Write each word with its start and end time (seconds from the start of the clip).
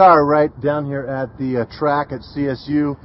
Well, 0.00 0.14
here 0.14 0.16
we 0.16 0.22
are 0.22 0.24
right 0.24 0.60
down 0.62 0.86
here 0.86 1.02
at 1.02 1.36
the 1.36 1.60
uh, 1.60 1.78
track 1.78 2.10
at 2.10 2.20
CSU. 2.20 2.96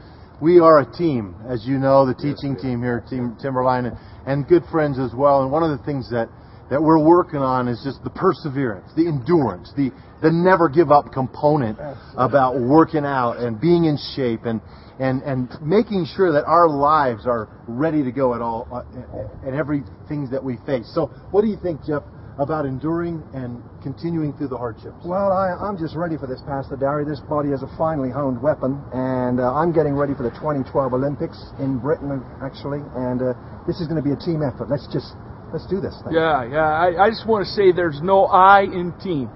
We 0.41 0.61
are 0.61 0.79
a 0.79 0.89
team, 0.89 1.35
as 1.45 1.65
you 1.65 1.77
know, 1.77 2.05
the 2.05 2.13
teaching 2.13 2.53
yes, 2.53 2.61
team 2.61 2.81
here, 2.81 3.03
Team 3.09 3.35
Timberline, 3.41 3.87
and, 3.87 3.97
and 4.25 4.47
good 4.47 4.63
friends 4.71 4.97
as 4.97 5.11
well. 5.13 5.43
And 5.43 5.51
one 5.51 5.61
of 5.61 5.77
the 5.77 5.83
things 5.83 6.09
that, 6.11 6.29
that 6.69 6.81
we're 6.81 7.03
working 7.03 7.39
on 7.39 7.67
is 7.67 7.81
just 7.83 8.01
the 8.05 8.09
perseverance, 8.11 8.89
the 8.95 9.09
endurance, 9.09 9.73
the, 9.75 9.91
the 10.21 10.31
never 10.31 10.69
give 10.69 10.89
up 10.89 11.11
component 11.11 11.77
about 12.15 12.61
working 12.61 13.03
out 13.03 13.39
and 13.39 13.59
being 13.59 13.83
in 13.83 13.97
shape 14.15 14.45
and, 14.45 14.61
and, 14.97 15.21
and 15.23 15.49
making 15.61 16.07
sure 16.15 16.31
that 16.31 16.45
our 16.45 16.69
lives 16.69 17.27
are 17.27 17.49
ready 17.67 18.03
to 18.03 18.11
go 18.13 18.35
at 18.35 18.41
all, 18.41 18.69
uh, 18.71 19.45
and 19.45 19.53
everything 19.53 20.29
that 20.31 20.41
we 20.41 20.55
face. 20.65 20.89
So 20.95 21.07
what 21.31 21.41
do 21.41 21.49
you 21.49 21.57
think, 21.61 21.83
Jeff, 21.85 22.03
about 22.37 22.65
enduring 22.65 23.23
and 23.33 23.63
continuing 23.81 24.33
through 24.33 24.49
the 24.49 24.57
hardships? 24.57 24.99
Well, 25.05 25.31
I, 25.31 25.67
am 25.67 25.77
just 25.77 25.95
ready 25.95 26.17
for 26.17 26.27
this, 26.27 26.41
Pastor 26.45 26.75
Dary. 26.75 27.05
This 27.05 27.19
body 27.21 27.49
is 27.49 27.63
a 27.63 27.71
finely 27.77 28.11
honed 28.11 28.41
weapon, 28.41 28.81
and 28.93 29.39
uh, 29.39 29.53
I'm 29.53 29.71
getting 29.71 29.95
ready 29.95 30.13
for 30.13 30.23
the 30.23 30.35
2012 30.35 30.93
Olympics 30.93 31.39
in 31.59 31.79
Britain, 31.79 32.23
actually, 32.43 32.83
and 32.95 33.21
uh, 33.21 33.33
this 33.67 33.79
is 33.79 33.87
going 33.87 34.01
to 34.01 34.05
be 34.05 34.11
a 34.11 34.19
team 34.19 34.43
effort. 34.43 34.69
Let's 34.69 34.87
just 34.91 35.15
let's 35.53 35.65
do 35.67 35.79
this 35.79 35.95
thing. 36.03 36.13
Yeah, 36.13 36.43
yeah. 36.43 36.67
I, 36.67 37.07
I 37.07 37.09
just 37.09 37.27
want 37.27 37.47
to 37.47 37.51
say 37.51 37.71
there's 37.71 38.01
no 38.03 38.25
I 38.25 38.63
in 38.63 38.93
team. 38.99 39.29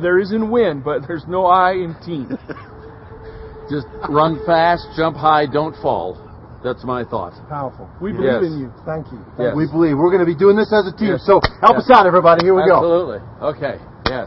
There 0.00 0.18
is 0.18 0.32
in 0.32 0.50
win, 0.50 0.82
but 0.82 1.06
there's 1.06 1.24
no 1.26 1.46
I 1.46 1.72
in 1.72 1.94
team. 2.04 2.30
just 3.70 3.86
run 4.08 4.38
fast, 4.46 4.86
jump 4.96 5.16
high, 5.16 5.46
don't 5.46 5.74
fall. 5.82 6.27
That's 6.62 6.82
my 6.82 7.04
thought. 7.04 7.38
Powerful. 7.48 7.88
We 8.02 8.10
believe 8.12 8.42
yes. 8.42 8.50
in 8.50 8.58
you. 8.58 8.72
Thank 8.84 9.12
you. 9.14 9.22
Yes. 9.38 9.54
We 9.54 9.70
believe. 9.70 9.94
We're 9.94 10.10
going 10.10 10.24
to 10.24 10.30
be 10.30 10.34
doing 10.34 10.56
this 10.56 10.74
as 10.74 10.90
a 10.90 10.94
team. 10.96 11.14
Yes. 11.14 11.22
So 11.22 11.38
help 11.62 11.78
us 11.78 11.86
out, 11.90 12.06
everybody. 12.06 12.44
Here 12.44 12.54
we 12.54 12.66
Absolutely. 12.66 13.18
go. 13.18 13.46
Absolutely. 13.46 13.78
Okay. 13.78 13.84
Yes. 14.10 14.26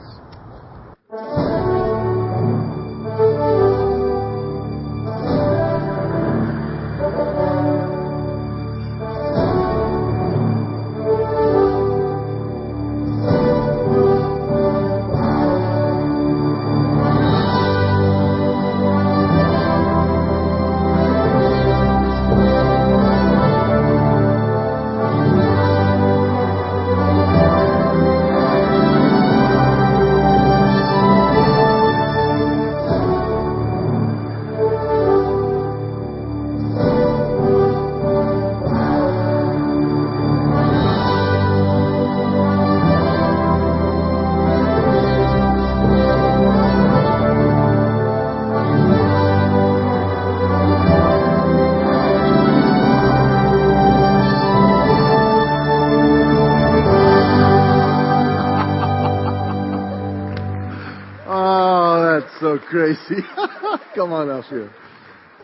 Crazy. 62.71 63.21
Come 63.95 64.13
on 64.13 64.29
up 64.29 64.45
here. 64.45 64.71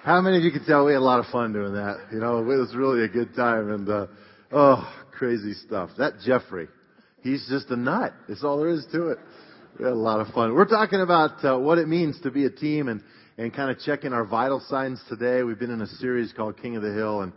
How 0.03 0.21
many 0.21 0.37
of 0.37 0.43
you 0.43 0.51
could 0.51 0.65
tell 0.65 0.85
we 0.85 0.93
had 0.93 0.99
a 0.99 1.01
lot 1.01 1.19
of 1.19 1.25
fun 1.25 1.51
doing 1.51 1.73
that? 1.73 1.97
You 2.13 2.19
know, 2.19 2.39
it 2.39 2.45
was 2.45 2.73
really 2.73 3.03
a 3.03 3.09
good 3.09 3.35
time 3.35 3.69
and, 3.69 3.89
uh, 3.89 4.07
oh, 4.53 4.93
crazy 5.11 5.53
stuff. 5.53 5.89
That 5.97 6.13
Jeffrey, 6.25 6.69
he's 7.21 7.45
just 7.49 7.69
a 7.69 7.75
nut. 7.75 8.13
That's 8.29 8.45
all 8.45 8.59
there 8.59 8.69
is 8.69 8.87
to 8.93 9.09
it. 9.09 9.17
We 9.77 9.83
had 9.83 9.93
a 9.93 9.95
lot 9.95 10.21
of 10.21 10.33
fun. 10.33 10.53
We're 10.53 10.65
talking 10.65 11.01
about 11.01 11.43
uh, 11.43 11.59
what 11.59 11.79
it 11.79 11.89
means 11.89 12.17
to 12.21 12.31
be 12.31 12.45
a 12.45 12.49
team 12.49 12.87
and, 12.87 13.03
and 13.37 13.53
kind 13.53 13.71
of 13.71 13.79
checking 13.79 14.13
our 14.13 14.23
vital 14.23 14.61
signs 14.69 15.01
today. 15.09 15.43
We've 15.43 15.59
been 15.59 15.69
in 15.71 15.81
a 15.81 15.87
series 15.87 16.31
called 16.31 16.61
King 16.61 16.77
of 16.77 16.81
the 16.81 16.93
Hill 16.93 17.21
and 17.21 17.33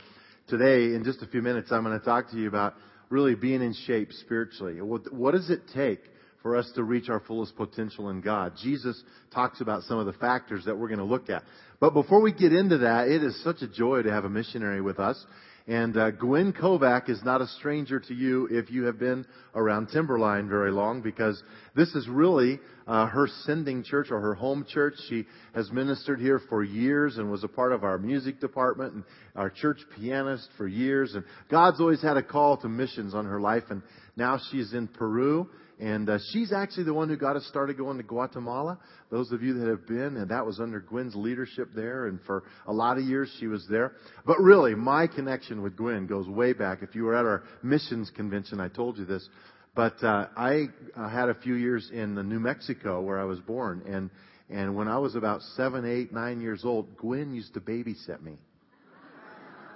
today, 0.46 0.94
in 0.94 1.02
just 1.02 1.20
a 1.22 1.26
few 1.26 1.42
minutes, 1.42 1.72
I'm 1.72 1.82
going 1.82 1.98
to 1.98 2.04
talk 2.04 2.30
to 2.30 2.36
you 2.36 2.46
about 2.46 2.74
really 3.08 3.34
being 3.34 3.60
in 3.60 3.74
shape 3.86 4.12
spiritually. 4.12 4.80
What, 4.80 5.12
what 5.12 5.32
does 5.32 5.50
it 5.50 5.62
take 5.74 6.00
for 6.42 6.56
us 6.56 6.70
to 6.74 6.82
reach 6.82 7.08
our 7.08 7.20
fullest 7.20 7.56
potential 7.56 8.08
in 8.10 8.20
God. 8.20 8.54
Jesus 8.62 9.02
talks 9.32 9.60
about 9.60 9.82
some 9.84 9.98
of 9.98 10.06
the 10.06 10.12
factors 10.14 10.64
that 10.64 10.76
we're 10.76 10.88
going 10.88 10.98
to 10.98 11.04
look 11.04 11.28
at. 11.30 11.42
But 11.80 11.94
before 11.94 12.20
we 12.20 12.32
get 12.32 12.52
into 12.52 12.78
that, 12.78 13.08
it 13.08 13.22
is 13.22 13.42
such 13.42 13.62
a 13.62 13.68
joy 13.68 14.02
to 14.02 14.10
have 14.10 14.24
a 14.24 14.30
missionary 14.30 14.80
with 14.80 14.98
us. 14.98 15.22
And 15.66 15.96
uh, 15.96 16.10
Gwen 16.10 16.52
Kovac 16.52 17.08
is 17.08 17.22
not 17.22 17.42
a 17.42 17.46
stranger 17.46 18.00
to 18.00 18.14
you 18.14 18.48
if 18.50 18.70
you 18.70 18.84
have 18.84 18.98
been 18.98 19.24
around 19.54 19.88
Timberline 19.88 20.48
very 20.48 20.72
long, 20.72 21.00
because 21.00 21.40
this 21.76 21.94
is 21.94 22.08
really 22.08 22.58
uh, 22.88 23.06
her 23.06 23.28
sending 23.44 23.84
church 23.84 24.08
or 24.10 24.20
her 24.20 24.34
home 24.34 24.66
church. 24.68 24.94
She 25.08 25.26
has 25.54 25.70
ministered 25.70 26.18
here 26.18 26.40
for 26.48 26.64
years 26.64 27.18
and 27.18 27.30
was 27.30 27.44
a 27.44 27.48
part 27.48 27.72
of 27.72 27.84
our 27.84 27.98
music 27.98 28.40
department 28.40 28.94
and 28.94 29.04
our 29.36 29.48
church 29.48 29.78
pianist 29.96 30.48
for 30.56 30.66
years. 30.66 31.14
And 31.14 31.24
God's 31.50 31.80
always 31.80 32.02
had 32.02 32.16
a 32.16 32.22
call 32.22 32.56
to 32.58 32.68
missions 32.68 33.14
on 33.14 33.26
her 33.26 33.40
life, 33.40 33.64
and 33.70 33.82
now 34.16 34.38
she's 34.50 34.72
in 34.72 34.88
Peru 34.88 35.48
and 35.80 36.10
uh, 36.10 36.18
she's 36.30 36.52
actually 36.52 36.84
the 36.84 36.92
one 36.92 37.08
who 37.08 37.16
got 37.16 37.36
us 37.36 37.46
started 37.46 37.78
going 37.78 37.96
to 37.96 38.02
Guatemala. 38.02 38.78
Those 39.10 39.32
of 39.32 39.42
you 39.42 39.54
that 39.54 39.66
have 39.66 39.86
been, 39.86 40.18
and 40.18 40.30
that 40.30 40.44
was 40.44 40.60
under 40.60 40.78
Gwen's 40.78 41.14
leadership 41.16 41.70
there, 41.74 42.06
and 42.06 42.20
for 42.26 42.44
a 42.66 42.72
lot 42.72 42.98
of 42.98 43.04
years 43.04 43.34
she 43.40 43.46
was 43.46 43.66
there. 43.70 43.92
But 44.26 44.38
really, 44.40 44.74
my 44.74 45.06
connection 45.06 45.62
with 45.62 45.76
Gwen 45.76 46.06
goes 46.06 46.28
way 46.28 46.52
back. 46.52 46.82
If 46.82 46.94
you 46.94 47.04
were 47.04 47.16
at 47.16 47.24
our 47.24 47.44
missions 47.62 48.10
convention, 48.14 48.60
I 48.60 48.68
told 48.68 48.98
you 48.98 49.06
this. 49.06 49.26
But 49.74 50.02
uh, 50.04 50.26
I 50.36 50.66
uh, 50.94 51.08
had 51.08 51.30
a 51.30 51.34
few 51.34 51.54
years 51.54 51.90
in 51.90 52.14
New 52.28 52.40
Mexico 52.40 53.00
where 53.00 53.18
I 53.18 53.24
was 53.24 53.40
born, 53.40 53.82
and 53.86 54.10
and 54.50 54.76
when 54.76 54.88
I 54.88 54.98
was 54.98 55.14
about 55.14 55.40
seven, 55.56 55.86
eight, 55.86 56.12
nine 56.12 56.40
years 56.40 56.64
old, 56.64 56.96
Gwen 56.96 57.32
used 57.32 57.54
to 57.54 57.60
babysit 57.60 58.20
me. 58.20 58.36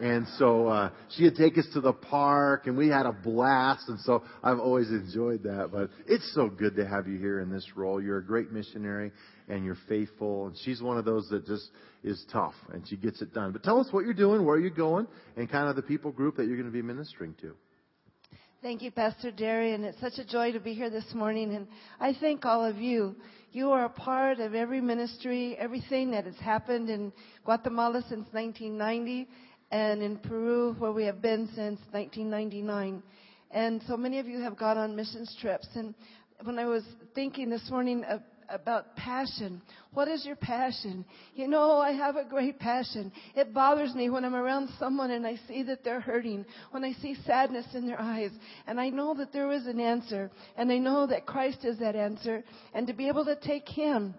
And 0.00 0.26
so 0.38 0.68
uh, 0.68 0.90
she'd 1.16 1.36
take 1.36 1.56
us 1.56 1.66
to 1.74 1.80
the 1.80 1.92
park, 1.92 2.66
and 2.66 2.76
we 2.76 2.88
had 2.88 3.06
a 3.06 3.12
blast. 3.12 3.88
And 3.88 3.98
so 4.00 4.22
I've 4.42 4.58
always 4.58 4.88
enjoyed 4.90 5.42
that. 5.44 5.70
But 5.72 5.90
it's 6.06 6.32
so 6.34 6.48
good 6.48 6.76
to 6.76 6.86
have 6.86 7.06
you 7.06 7.18
here 7.18 7.40
in 7.40 7.50
this 7.50 7.66
role. 7.76 8.02
You're 8.02 8.18
a 8.18 8.24
great 8.24 8.52
missionary, 8.52 9.12
and 9.48 9.64
you're 9.64 9.78
faithful. 9.88 10.48
And 10.48 10.56
she's 10.64 10.82
one 10.82 10.98
of 10.98 11.04
those 11.04 11.28
that 11.28 11.46
just 11.46 11.68
is 12.02 12.24
tough, 12.32 12.54
and 12.72 12.86
she 12.88 12.96
gets 12.96 13.22
it 13.22 13.32
done. 13.32 13.52
But 13.52 13.62
tell 13.62 13.80
us 13.80 13.88
what 13.90 14.04
you're 14.04 14.14
doing, 14.14 14.44
where 14.44 14.58
you're 14.58 14.70
going, 14.70 15.06
and 15.36 15.50
kind 15.50 15.68
of 15.68 15.76
the 15.76 15.82
people 15.82 16.10
group 16.10 16.36
that 16.36 16.46
you're 16.46 16.56
going 16.56 16.68
to 16.68 16.72
be 16.72 16.82
ministering 16.82 17.34
to. 17.40 17.54
Thank 18.64 18.80
you, 18.80 18.90
Pastor 18.90 19.30
Dary, 19.30 19.74
and 19.74 19.84
it's 19.84 20.00
such 20.00 20.14
a 20.16 20.24
joy 20.24 20.52
to 20.52 20.58
be 20.58 20.72
here 20.72 20.88
this 20.88 21.12
morning. 21.14 21.54
And 21.54 21.68
I 22.00 22.14
thank 22.18 22.46
all 22.46 22.64
of 22.64 22.78
you. 22.78 23.14
You 23.52 23.70
are 23.72 23.84
a 23.84 23.90
part 23.90 24.40
of 24.40 24.54
every 24.54 24.80
ministry, 24.80 25.54
everything 25.58 26.10
that 26.12 26.24
has 26.24 26.36
happened 26.36 26.88
in 26.88 27.12
Guatemala 27.44 28.00
since 28.08 28.26
1990 28.32 29.28
and 29.74 30.04
in 30.04 30.16
Peru, 30.18 30.76
where 30.78 30.92
we 30.92 31.02
have 31.02 31.20
been 31.20 31.48
since 31.48 31.80
1999. 31.90 33.02
And 33.50 33.82
so 33.88 33.96
many 33.96 34.20
of 34.20 34.28
you 34.28 34.40
have 34.40 34.56
gone 34.56 34.78
on 34.78 34.94
missions 34.94 35.36
trips. 35.40 35.66
And 35.74 35.96
when 36.44 36.60
I 36.60 36.66
was 36.66 36.84
thinking 37.16 37.50
this 37.50 37.68
morning 37.68 38.04
about 38.48 38.94
passion, 38.94 39.60
what 39.92 40.06
is 40.06 40.24
your 40.24 40.36
passion? 40.36 41.04
You 41.34 41.48
know, 41.48 41.78
I 41.78 41.90
have 41.90 42.14
a 42.14 42.24
great 42.24 42.60
passion. 42.60 43.10
It 43.34 43.52
bothers 43.52 43.96
me 43.96 44.10
when 44.10 44.24
I'm 44.24 44.36
around 44.36 44.70
someone 44.78 45.10
and 45.10 45.26
I 45.26 45.40
see 45.48 45.64
that 45.64 45.82
they're 45.82 45.98
hurting, 45.98 46.46
when 46.70 46.84
I 46.84 46.92
see 46.92 47.16
sadness 47.26 47.66
in 47.74 47.88
their 47.88 48.00
eyes. 48.00 48.30
And 48.68 48.80
I 48.80 48.90
know 48.90 49.12
that 49.14 49.32
there 49.32 49.50
is 49.50 49.66
an 49.66 49.80
answer. 49.80 50.30
And 50.56 50.70
I 50.70 50.78
know 50.78 51.08
that 51.08 51.26
Christ 51.26 51.64
is 51.64 51.80
that 51.80 51.96
answer. 51.96 52.44
And 52.74 52.86
to 52.86 52.92
be 52.92 53.08
able 53.08 53.24
to 53.24 53.34
take 53.34 53.68
Him 53.68 54.14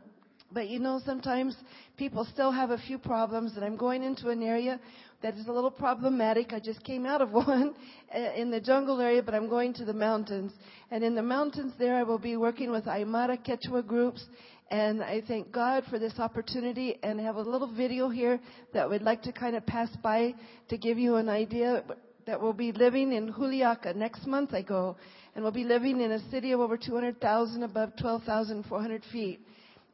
but 0.52 0.70
you 0.70 0.80
know, 0.80 1.02
sometimes 1.06 1.56
people 1.98 2.26
still 2.32 2.52
have 2.52 2.70
a 2.70 2.78
few 2.78 2.98
problems, 2.98 3.54
and 3.56 3.66
I'm 3.66 3.76
going 3.76 4.04
into 4.04 4.30
an 4.30 4.42
area 4.42 4.80
that 5.26 5.34
is 5.38 5.48
a 5.48 5.52
little 5.52 5.72
problematic. 5.72 6.54
I 6.54 6.60
just 6.60 6.84
came 6.84 7.04
out 7.04 7.20
of 7.20 7.32
one 7.32 7.74
uh, 8.14 8.34
in 8.36 8.52
the 8.52 8.62
jungle 8.62 9.02
area, 9.02 9.24
but 9.24 9.34
I'm 9.34 9.50
going 9.50 9.74
to 9.74 9.84
the 9.84 9.92
mountains. 9.92 10.52
And 10.92 11.04
in 11.04 11.16
the 11.16 11.24
mountains 11.24 11.74
there, 11.80 11.96
I 11.96 12.04
will 12.04 12.20
be 12.20 12.38
working 12.38 12.70
with 12.70 12.86
Aymara 12.86 13.44
Quechua 13.44 13.88
groups. 13.88 14.24
And 14.70 15.02
I 15.02 15.24
thank 15.28 15.52
God 15.52 15.84
for 15.90 15.98
this 15.98 16.20
opportunity 16.20 17.00
and 17.02 17.20
I 17.20 17.24
have 17.24 17.38
a 17.38 17.42
little 17.42 17.74
video 17.74 18.08
here 18.08 18.40
that 18.74 18.88
we'd 18.88 19.02
like 19.02 19.24
to 19.24 19.32
kind 19.32 19.56
of 19.56 19.66
pass 19.66 19.90
by 20.04 20.36
to 20.70 20.78
give 20.78 21.00
you 21.00 21.16
an 21.16 21.28
idea 21.28 21.84
that 22.28 22.40
we'll 22.40 22.54
be 22.54 22.72
living 22.72 23.12
in 23.12 23.34
Juliaca. 23.34 23.96
Next 23.96 24.28
month 24.28 24.54
I 24.54 24.62
go. 24.62 24.96
And 25.34 25.44
we'll 25.44 25.52
be 25.52 25.64
living 25.64 26.02
in 26.02 26.12
a 26.12 26.30
city 26.30 26.52
of 26.52 26.60
over 26.60 26.78
200,000 26.78 27.64
above 27.64 27.94
12,400 28.00 29.04
feet. 29.12 29.40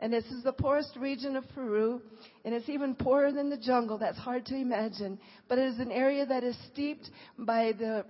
And 0.01 0.12
this 0.12 0.25
is 0.25 0.44
the 0.44 0.51
poorest 0.51 0.95
region 0.95 1.36
of 1.36 1.48
Peru, 1.50 2.01
and 2.44 2.56
it's 2.56 2.68
even 2.68 2.95
poorer 2.95 3.31
than 3.31 3.51
the 3.51 3.57
jungle. 3.57 4.00
That's 4.00 4.18
hard 4.18 4.48
to 4.48 4.56
imagine. 4.56 5.19
But 5.48 5.59
it 5.59 5.68
is 5.68 5.80
an 5.80 5.92
area 5.92 6.25
that 6.25 6.44
is 6.44 6.57
steeped 6.74 7.12
by 7.38 7.74
the 7.77 8.03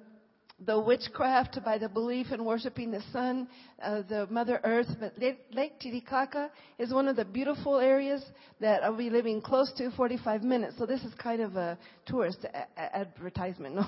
the 0.65 0.79
witchcraft 0.79 1.59
by 1.65 1.77
the 1.77 1.89
belief 1.89 2.27
in 2.31 2.45
worshiping 2.45 2.91
the 2.91 3.01
sun, 3.11 3.47
uh, 3.81 4.03
the 4.07 4.27
Mother 4.29 4.59
Earth. 4.63 4.87
But 4.99 5.13
Lake 5.19 5.79
Titicaca 5.79 6.51
is 6.77 6.93
one 6.93 7.07
of 7.07 7.15
the 7.15 7.25
beautiful 7.25 7.79
areas 7.79 8.23
that 8.59 8.83
I'll 8.83 8.95
be 8.95 9.09
living 9.09 9.41
close 9.41 9.71
to 9.77 9.89
45 9.91 10.43
minutes. 10.43 10.75
So 10.77 10.85
this 10.85 11.01
is 11.01 11.13
kind 11.15 11.41
of 11.41 11.55
a 11.55 11.77
tourist 12.05 12.45
a- 12.45 12.95
advertisement. 12.95 13.79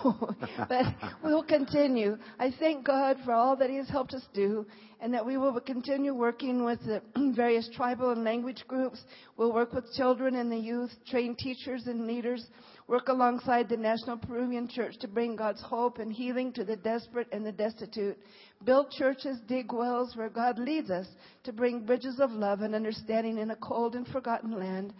But 0.69 0.85
we'll 1.23 1.43
continue. 1.43 2.17
I 2.39 2.51
thank 2.59 2.85
God 2.85 3.17
for 3.25 3.33
all 3.33 3.55
that 3.57 3.69
He 3.69 3.75
has 3.77 3.89
helped 3.89 4.13
us 4.13 4.23
do 4.33 4.65
and 4.99 5.13
that 5.13 5.25
we 5.25 5.37
will 5.37 5.59
continue 5.59 6.13
working 6.13 6.63
with 6.63 6.79
the 6.85 7.01
various 7.35 7.69
tribal 7.75 8.11
and 8.11 8.23
language 8.23 8.63
groups. 8.67 9.01
We'll 9.37 9.53
work 9.53 9.73
with 9.73 9.91
children 9.93 10.35
and 10.35 10.51
the 10.51 10.57
youth, 10.57 10.91
train 11.05 11.35
teachers 11.35 11.87
and 11.87 12.07
leaders 12.07 12.45
work 12.87 13.07
alongside 13.07 13.69
the 13.69 13.77
National 13.77 14.17
Peruvian 14.17 14.67
Church 14.67 14.97
to 14.99 15.07
bring 15.07 15.35
God's 15.35 15.61
hope 15.61 15.99
and 15.99 16.11
healing 16.11 16.51
to 16.53 16.63
the 16.63 16.75
desperate 16.75 17.27
and 17.31 17.45
the 17.45 17.51
destitute, 17.51 18.17
build 18.63 18.91
churches, 18.91 19.39
dig 19.47 19.71
wells 19.71 20.15
where 20.15 20.29
God 20.29 20.59
leads 20.59 20.89
us 20.89 21.07
to 21.43 21.53
bring 21.53 21.85
bridges 21.85 22.19
of 22.19 22.31
love 22.31 22.61
and 22.61 22.75
understanding 22.75 23.37
in 23.37 23.51
a 23.51 23.55
cold 23.55 23.95
and 23.95 24.07
forgotten 24.07 24.57
land. 24.57 24.93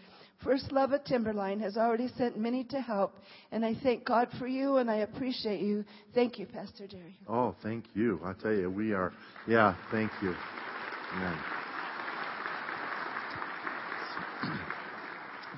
First 0.44 0.72
Love 0.74 0.92
at 0.92 1.06
Timberline 1.06 1.60
has 1.62 1.78
already 1.78 2.10
sent 2.18 2.38
many 2.38 2.66
to 2.66 2.82
help, 2.82 3.16
and 3.52 3.64
I 3.64 3.76
thank 3.82 4.04
God 4.04 4.28
for 4.38 4.48
you 4.48 4.78
and 4.78 4.92
I 4.92 4.98
appreciate 4.98 5.62
you. 5.62 5.86
Thank 6.14 6.38
you, 6.38 6.46
Pastor 6.46 6.86
Jerry. 6.86 7.18
Oh, 7.30 7.56
thank 7.64 7.86
you. 7.94 8.20
I 8.26 8.34
tell 8.34 8.52
you, 8.52 8.70
we 8.70 8.92
are, 8.92 9.14
yeah, 9.48 9.76
thank 9.90 10.12
you. 10.22 10.36
Amen. 11.16 11.38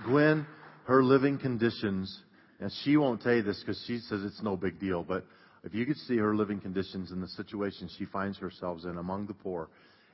Gwen, 0.05 0.45
her 0.85 1.03
living 1.03 1.37
conditions, 1.37 2.19
and 2.59 2.71
she 2.83 2.97
won't 2.97 3.21
tell 3.21 3.33
you 3.33 3.43
this 3.43 3.59
because 3.59 3.83
she 3.85 3.99
says 3.99 4.23
it's 4.23 4.41
no 4.41 4.55
big 4.55 4.79
deal, 4.79 5.03
but 5.03 5.25
if 5.63 5.73
you 5.73 5.85
could 5.85 5.97
see 5.97 6.17
her 6.17 6.35
living 6.35 6.59
conditions 6.59 7.11
and 7.11 7.21
the 7.21 7.27
situation 7.29 7.89
she 7.97 8.05
finds 8.05 8.37
herself 8.37 8.79
in 8.83 8.97
among 8.97 9.25
the 9.25 9.33
poor, 9.33 9.67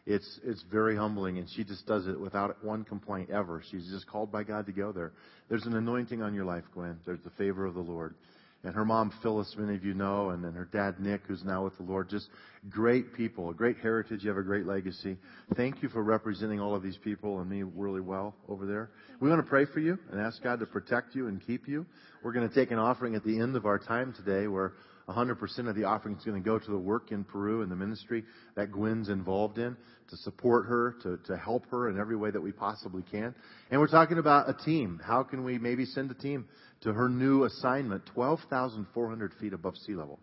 it's 0.06 0.40
it's 0.44 0.64
very 0.72 0.96
humbling, 0.96 1.38
and 1.38 1.48
she 1.56 1.64
just 1.64 1.86
does 1.86 2.08
it 2.08 2.20
without 2.20 2.64
one 2.64 2.84
complaint 2.84 3.30
ever. 3.30 3.62
She's 3.70 3.88
just 3.90 4.08
called 4.08 4.32
by 4.32 4.44
God 4.44 4.66
to 4.66 4.72
go 4.72 4.92
there. 4.92 5.12
There's 5.48 5.66
an 5.66 5.76
anointing 5.76 6.24
on 6.24 6.34
your 6.34 6.46
life, 6.46 6.64
Gwen. 6.74 6.98
There's 7.06 7.22
the 7.24 7.30
favor 7.32 7.66
of 7.66 7.76
the 7.76 7.82
Lord. 7.82 8.16
And 8.64 8.76
her 8.76 8.86
mom, 8.86 9.12
Phyllis, 9.24 9.56
many 9.58 9.76
of 9.76 9.84
you 9.84 9.96
know, 9.96 10.30
and 10.30 10.44
then 10.44 10.54
her 10.54 10.70
dad, 10.72 11.00
Nick, 11.00 11.22
who's 11.28 11.44
now 11.44 11.64
with 11.64 11.76
the 11.78 11.84
Lord. 11.84 12.10
Just 12.10 12.30
great 12.70 13.14
people, 13.14 13.50
a 13.50 13.54
great 13.56 13.78
heritage. 13.78 14.24
You 14.24 14.30
have 14.30 14.38
a 14.38 14.44
great 14.44 14.68
legacy. 14.68 15.18
Thank 15.56 15.82
you 15.82 15.90
for 15.90 16.04
representing 16.04 16.60
all 16.60 16.76
of 16.76 16.84
these 16.84 16.98
people 16.98 17.40
and 17.40 17.50
me 17.50 17.64
really 17.64 18.02
well 18.02 18.36
over 18.48 18.68
there. 18.68 18.92
We 19.20 19.30
want 19.30 19.44
to 19.44 19.50
pray 19.50 19.66
for 19.66 19.80
you 19.80 19.98
and 20.12 20.22
ask 20.22 20.44
God 20.44 20.60
to 20.60 20.68
protect 20.68 21.16
you 21.16 21.28
and 21.28 21.44
keep 21.46 21.68
you. 21.68 21.88
We're 22.22 22.34
going 22.34 22.48
to 22.48 22.54
take 22.54 22.70
an 22.70 22.78
offering 22.78 23.16
at 23.16 23.24
the 23.24 23.40
end 23.40 23.56
of 23.56 23.66
our 23.66 23.80
time 23.80 24.14
today 24.14 24.48
where 24.48 24.74
100% 25.12 25.70
of 25.70 25.76
the 25.76 25.84
offering 25.84 26.16
is 26.16 26.24
going 26.24 26.42
to 26.42 26.46
go 26.46 26.60
to 26.60 26.72
the 26.72 26.78
work 26.78 27.12
in 27.12 27.24
Peru 27.24 27.62
and 27.62 27.72
the 27.72 27.76
ministry 27.76 28.24
that 28.56 28.72
Gwen's 28.72 29.10
involved 29.10 29.58
in 29.58 29.76
to 30.10 30.18
support 30.18 30.66
her, 30.68 30.96
to, 31.04 31.18
to 31.28 31.38
help 31.38 31.66
her 31.72 31.90
in 31.90 32.00
every 32.00 32.16
way 32.16 32.32
that 32.32 32.42
we 32.42 32.52
possibly 32.52 33.04
can. 33.12 33.34
And 33.70 33.80
we're 33.80 33.88
talking 33.88 34.18
about 34.18 34.50
a 34.50 34.54
team. 34.66 35.00
How 35.04 35.24
can 35.24 35.44
we 35.44 35.58
maybe 35.58 35.86
send 35.86 36.12
a 36.12 36.16
team 36.16 36.46
to 36.82 36.94
her 36.94 37.10
new 37.10 37.46
assignment, 37.46 38.06
12,400 38.14 39.34
feet 39.40 39.54
above 39.54 39.78
sea 39.78 39.94
level? 39.94 40.20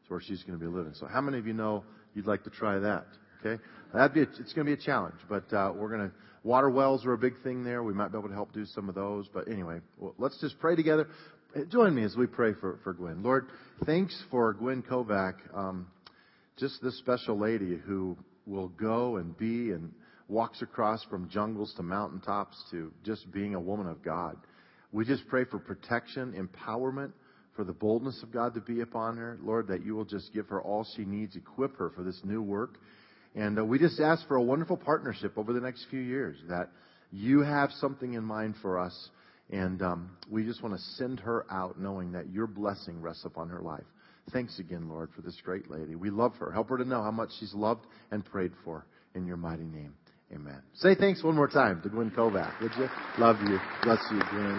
That's 0.00 0.10
where 0.10 0.20
she's 0.20 0.42
going 0.42 0.58
to 0.58 0.64
be 0.64 0.70
living. 0.70 0.94
So 0.94 1.06
how 1.06 1.20
many 1.20 1.38
of 1.38 1.46
you 1.46 1.54
know 1.54 1.84
you'd 2.14 2.26
like 2.26 2.44
to 2.44 2.50
try 2.50 2.78
that? 2.78 3.06
Okay? 3.44 3.62
That'd 3.92 4.14
be 4.14 4.20
a, 4.20 4.40
it's 4.40 4.52
going 4.52 4.66
to 4.66 4.76
be 4.76 4.80
a 4.80 4.84
challenge, 4.84 5.16
but 5.28 5.52
uh, 5.52 5.72
we're 5.74 5.88
going 5.88 6.08
to, 6.08 6.14
water 6.44 6.70
wells 6.70 7.04
are 7.04 7.12
a 7.12 7.18
big 7.18 7.34
thing 7.42 7.64
there. 7.64 7.82
We 7.82 7.92
might 7.92 8.12
be 8.12 8.18
able 8.18 8.28
to 8.28 8.34
help 8.34 8.52
do 8.52 8.64
some 8.64 8.88
of 8.88 8.94
those. 8.94 9.26
But 9.32 9.48
anyway, 9.48 9.80
well, 9.98 10.14
let's 10.18 10.40
just 10.40 10.58
pray 10.60 10.76
together. 10.76 11.08
Join 11.68 11.94
me 11.94 12.02
as 12.02 12.16
we 12.16 12.26
pray 12.26 12.54
for, 12.54 12.78
for 12.82 12.94
Gwen. 12.94 13.22
Lord, 13.22 13.48
thanks 13.84 14.16
for 14.30 14.52
Gwen 14.52 14.82
Kovac, 14.82 15.34
um, 15.54 15.88
just 16.56 16.80
this 16.82 16.96
special 16.98 17.38
lady 17.38 17.76
who 17.76 18.16
will 18.46 18.68
go 18.68 19.16
and 19.16 19.36
be 19.36 19.70
and 19.72 19.92
walks 20.28 20.62
across 20.62 21.02
from 21.04 21.28
jungles 21.28 21.72
to 21.76 21.82
mountaintops 21.82 22.56
to 22.70 22.92
just 23.04 23.30
being 23.32 23.54
a 23.54 23.60
woman 23.60 23.88
of 23.88 24.02
God. 24.02 24.36
We 24.92 25.04
just 25.04 25.26
pray 25.26 25.44
for 25.44 25.58
protection, 25.58 26.32
empowerment, 26.32 27.12
for 27.56 27.64
the 27.64 27.72
boldness 27.72 28.22
of 28.22 28.32
God 28.32 28.54
to 28.54 28.60
be 28.60 28.82
upon 28.82 29.16
her. 29.16 29.38
Lord, 29.42 29.66
that 29.68 29.84
you 29.84 29.94
will 29.96 30.04
just 30.04 30.32
give 30.32 30.48
her 30.48 30.62
all 30.62 30.86
she 30.96 31.04
needs, 31.04 31.34
equip 31.34 31.76
her 31.76 31.90
for 31.90 32.04
this 32.04 32.20
new 32.24 32.42
work. 32.42 32.78
And 33.34 33.58
uh, 33.58 33.64
we 33.64 33.78
just 33.78 33.98
ask 33.98 34.26
for 34.28 34.36
a 34.36 34.42
wonderful 34.42 34.76
partnership 34.76 35.36
over 35.36 35.52
the 35.52 35.60
next 35.60 35.86
few 35.90 36.00
years, 36.00 36.36
that 36.48 36.68
you 37.10 37.40
have 37.40 37.70
something 37.72 38.14
in 38.14 38.22
mind 38.22 38.54
for 38.62 38.78
us 38.78 39.10
and 39.52 39.82
um, 39.82 40.10
we 40.30 40.44
just 40.44 40.62
want 40.62 40.74
to 40.74 40.80
send 40.96 41.20
her 41.20 41.44
out 41.50 41.78
knowing 41.78 42.10
that 42.12 42.30
your 42.30 42.46
blessing 42.46 43.00
rests 43.00 43.24
upon 43.24 43.50
her 43.50 43.60
life. 43.60 43.84
Thanks 44.32 44.58
again, 44.58 44.88
Lord, 44.88 45.10
for 45.14 45.20
this 45.20 45.36
great 45.44 45.70
lady. 45.70 45.94
We 45.94 46.10
love 46.10 46.34
her. 46.36 46.50
Help 46.50 46.70
her 46.70 46.78
to 46.78 46.84
know 46.84 47.02
how 47.02 47.10
much 47.10 47.30
she's 47.38 47.52
loved 47.54 47.86
and 48.10 48.24
prayed 48.24 48.52
for. 48.64 48.86
In 49.14 49.26
your 49.26 49.36
mighty 49.36 49.64
name, 49.64 49.92
amen. 50.32 50.62
Say 50.76 50.94
thanks 50.94 51.22
one 51.22 51.36
more 51.36 51.48
time 51.48 51.82
to 51.82 51.90
Gwen 51.90 52.10
Kovac, 52.10 52.58
would 52.62 52.72
you? 52.78 52.88
Love 53.18 53.36
you. 53.42 53.58
Bless 53.82 53.98
you, 54.10 54.22
Gwen. 54.30 54.58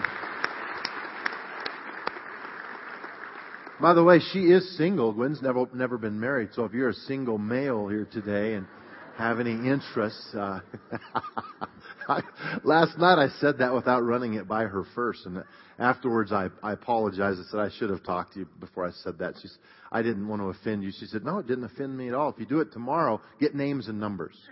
By 3.80 3.94
the 3.94 4.04
way, 4.04 4.20
she 4.32 4.38
is 4.44 4.76
single. 4.78 5.12
Gwen's 5.12 5.42
never 5.42 5.66
never 5.74 5.98
been 5.98 6.20
married. 6.20 6.50
So 6.52 6.64
if 6.64 6.72
you're 6.72 6.90
a 6.90 6.94
single 6.94 7.38
male 7.38 7.88
here 7.88 8.06
today 8.12 8.54
and 8.54 8.68
have 9.16 9.40
any 9.40 9.50
interest, 9.50 10.22
uh, 10.34 10.60
last 12.64 12.98
night 12.98 13.18
I 13.18 13.28
said 13.40 13.58
that 13.58 13.74
without 13.74 14.00
running 14.00 14.34
it 14.34 14.46
by 14.46 14.64
her 14.64 14.84
first, 14.94 15.26
and 15.26 15.42
afterwards 15.78 16.32
I, 16.32 16.48
I 16.62 16.72
apologized. 16.72 17.40
I 17.40 17.50
said 17.50 17.60
I 17.60 17.70
should 17.78 17.90
have 17.90 18.02
talked 18.02 18.34
to 18.34 18.40
you 18.40 18.48
before 18.60 18.86
I 18.86 18.90
said 19.02 19.18
that. 19.18 19.34
She, 19.40 19.48
said, 19.48 19.58
I 19.90 20.02
didn't 20.02 20.28
want 20.28 20.42
to 20.42 20.48
offend 20.48 20.82
you. 20.82 20.92
She 20.98 21.06
said, 21.06 21.24
"No, 21.24 21.38
it 21.38 21.46
didn't 21.46 21.64
offend 21.64 21.96
me 21.96 22.08
at 22.08 22.14
all. 22.14 22.30
If 22.30 22.38
you 22.38 22.46
do 22.46 22.60
it 22.60 22.72
tomorrow, 22.72 23.20
get 23.40 23.54
names 23.54 23.88
and 23.88 24.00
numbers." 24.00 24.36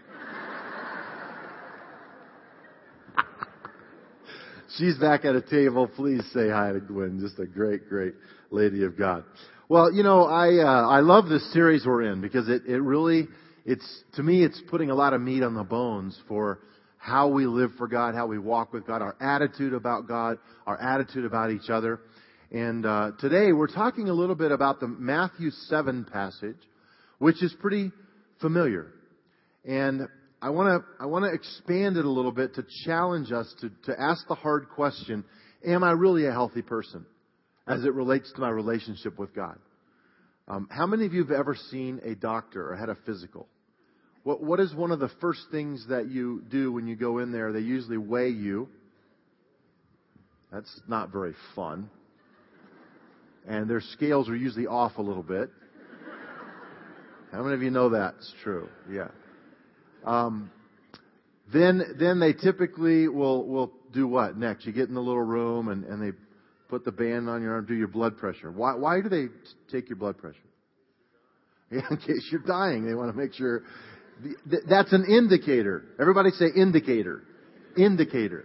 She's 4.78 4.96
back 4.96 5.24
at 5.24 5.34
a 5.34 5.42
table. 5.42 5.86
Please 5.86 6.22
say 6.32 6.48
hi 6.48 6.72
to 6.72 6.80
Gwen. 6.80 7.20
Just 7.20 7.38
a 7.38 7.46
great, 7.46 7.88
great 7.88 8.14
lady 8.50 8.84
of 8.84 8.96
God. 8.96 9.24
Well, 9.68 9.92
you 9.92 10.02
know, 10.02 10.24
I 10.24 10.58
uh, 10.58 10.88
I 10.88 11.00
love 11.00 11.28
this 11.28 11.52
series 11.52 11.86
we're 11.86 12.02
in 12.02 12.20
because 12.20 12.48
it 12.48 12.62
it 12.66 12.80
really 12.80 13.28
it's 13.64 14.04
to 14.14 14.22
me 14.22 14.44
it's 14.44 14.60
putting 14.70 14.90
a 14.90 14.94
lot 14.94 15.12
of 15.12 15.20
meat 15.20 15.42
on 15.42 15.54
the 15.54 15.64
bones 15.64 16.18
for 16.28 16.60
how 17.02 17.26
we 17.26 17.46
live 17.46 17.72
for 17.78 17.88
God, 17.88 18.14
how 18.14 18.28
we 18.28 18.38
walk 18.38 18.72
with 18.72 18.86
God, 18.86 19.02
our 19.02 19.16
attitude 19.20 19.74
about 19.74 20.06
God, 20.06 20.38
our 20.68 20.80
attitude 20.80 21.24
about 21.24 21.50
each 21.50 21.68
other. 21.68 21.98
And 22.52 22.86
uh, 22.86 23.10
today 23.18 23.50
we're 23.50 23.66
talking 23.66 24.08
a 24.08 24.12
little 24.12 24.36
bit 24.36 24.52
about 24.52 24.78
the 24.78 24.86
Matthew 24.86 25.50
7 25.50 26.04
passage, 26.04 26.58
which 27.18 27.42
is 27.42 27.52
pretty 27.60 27.90
familiar. 28.40 28.92
And 29.64 30.02
I 30.40 30.50
want 30.50 30.80
to 30.80 31.02
I 31.02 31.06
want 31.06 31.24
to 31.24 31.32
expand 31.32 31.96
it 31.96 32.04
a 32.04 32.10
little 32.10 32.30
bit 32.30 32.54
to 32.54 32.64
challenge 32.84 33.32
us 33.32 33.52
to, 33.62 33.70
to 33.86 34.00
ask 34.00 34.28
the 34.28 34.36
hard 34.36 34.68
question, 34.68 35.24
am 35.66 35.82
I 35.82 35.90
really 35.90 36.26
a 36.26 36.32
healthy 36.32 36.62
person 36.62 37.04
as 37.66 37.84
it 37.84 37.94
relates 37.94 38.32
to 38.34 38.40
my 38.40 38.50
relationship 38.50 39.18
with 39.18 39.34
God? 39.34 39.58
Um, 40.46 40.68
how 40.70 40.86
many 40.86 41.04
of 41.06 41.12
you 41.14 41.24
have 41.24 41.32
ever 41.32 41.56
seen 41.72 42.00
a 42.04 42.14
doctor 42.14 42.70
or 42.70 42.76
had 42.76 42.90
a 42.90 42.96
physical? 43.04 43.48
What, 44.24 44.42
what 44.42 44.60
is 44.60 44.74
one 44.74 44.92
of 44.92 45.00
the 45.00 45.10
first 45.20 45.40
things 45.50 45.86
that 45.88 46.08
you 46.08 46.42
do 46.50 46.72
when 46.72 46.86
you 46.86 46.94
go 46.94 47.18
in 47.18 47.32
there? 47.32 47.52
They 47.52 47.60
usually 47.60 47.98
weigh 47.98 48.30
you. 48.30 48.68
That's 50.52 50.80
not 50.86 51.10
very 51.10 51.34
fun. 51.56 51.90
And 53.48 53.68
their 53.68 53.80
scales 53.80 54.28
are 54.28 54.36
usually 54.36 54.66
off 54.66 54.98
a 54.98 55.02
little 55.02 55.22
bit. 55.22 55.50
How 57.32 57.42
many 57.42 57.54
of 57.54 57.62
you 57.62 57.70
know 57.70 57.88
that's 57.88 58.32
true? 58.44 58.68
Yeah. 58.90 59.08
Um, 60.04 60.50
then, 61.52 61.82
then 61.98 62.20
they 62.20 62.34
typically 62.34 63.08
will, 63.08 63.46
will 63.46 63.72
do 63.92 64.06
what 64.06 64.36
next? 64.36 64.66
You 64.66 64.72
get 64.72 64.88
in 64.88 64.94
the 64.94 65.00
little 65.00 65.22
room 65.22 65.68
and, 65.68 65.84
and 65.84 66.02
they 66.02 66.16
put 66.68 66.84
the 66.84 66.92
band 66.92 67.28
on 67.28 67.42
your 67.42 67.54
arm, 67.54 67.66
do 67.66 67.74
your 67.74 67.88
blood 67.88 68.18
pressure. 68.18 68.50
Why, 68.50 68.74
why 68.74 69.00
do 69.00 69.08
they 69.08 69.26
take 69.70 69.88
your 69.88 69.96
blood 69.96 70.18
pressure? 70.18 70.38
Yeah, 71.70 71.80
in 71.90 71.96
case 71.96 72.28
you're 72.30 72.42
dying, 72.46 72.86
they 72.86 72.94
want 72.94 73.10
to 73.10 73.18
make 73.18 73.32
sure 73.32 73.62
that's 74.68 74.92
an 74.92 75.06
indicator. 75.06 75.84
Everybody 76.00 76.30
say 76.30 76.46
indicator. 76.54 77.22
Indicator. 77.76 78.44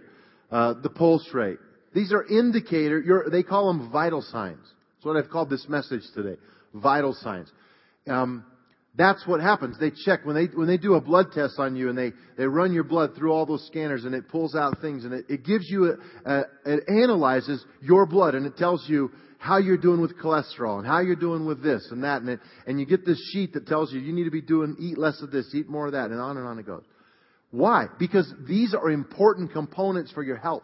Uh, 0.52 0.76
the 0.82 0.90
pulse 0.90 1.28
rate. 1.34 1.58
These 1.94 2.12
are 2.14 2.26
indicator. 2.26 3.26
they 3.32 3.44
call 3.44 3.68
them 3.68 3.92
vital 3.92 4.22
signs. 4.22 4.64
That's 4.64 5.06
what 5.06 5.18
I've 5.18 5.30
called 5.30 5.50
this 5.50 5.68
message 5.68 6.04
today. 6.14 6.40
Vital 6.74 7.14
signs. 7.14 7.52
Um, 8.08 8.46
that's 8.98 9.26
what 9.28 9.42
happens. 9.42 9.78
They 9.80 9.92
check 9.92 10.26
when 10.26 10.36
they 10.36 10.46
when 10.46 10.68
they 10.68 10.78
do 10.78 10.96
a 10.96 11.02
blood 11.02 11.28
test 11.32 11.60
on 11.60 11.76
you 11.76 11.90
and 11.90 11.98
they 11.98 12.14
they 12.36 12.46
run 12.48 12.74
your 12.74 12.84
blood 12.84 13.16
through 13.16 13.32
all 13.32 13.46
those 13.46 13.66
scanners 13.68 14.06
and 14.06 14.16
it 14.16 14.28
pulls 14.28 14.56
out 14.56 14.82
things 14.82 15.06
and 15.06 15.14
it, 15.14 15.26
it 15.30 15.46
gives 15.46 15.70
you 15.70 15.98
a, 16.26 16.32
a, 16.32 16.44
it 16.66 16.84
analyzes 16.88 17.64
your 17.80 18.08
blood 18.08 18.34
and 18.34 18.48
it 18.48 18.58
tells 18.58 18.84
you 18.90 19.12
how 19.38 19.58
you're 19.58 19.78
doing 19.78 20.02
with 20.02 20.18
cholesterol 20.18 20.80
and 20.80 20.88
how 20.88 21.00
you're 21.00 21.16
doing 21.16 21.46
with 21.46 21.62
this 21.62 21.88
and 21.92 22.04
that 22.04 22.22
and 22.22 22.30
it, 22.32 22.40
and 22.66 22.80
you 22.80 22.86
get 22.86 23.06
this 23.06 23.22
sheet 23.32 23.54
that 23.54 23.68
tells 23.68 23.92
you 23.92 24.00
you 24.00 24.14
need 24.14 24.26
to 24.26 24.32
be 24.32 24.42
doing 24.42 24.76
eat 24.80 24.98
less 24.98 25.22
of 25.22 25.32
this, 25.32 25.54
eat 25.54 25.70
more 25.70 25.88
of 25.88 25.94
that, 25.94 26.10
and 26.10 26.20
on 26.20 26.38
and 26.38 26.48
on 26.48 26.60
it 26.60 26.66
goes. 26.66 26.84
Why? 27.52 27.86
Because 28.00 28.32
these 28.48 28.74
are 28.74 28.90
important 28.90 29.54
components 29.54 30.12
for 30.12 30.24
your 30.24 30.38
health. 30.38 30.64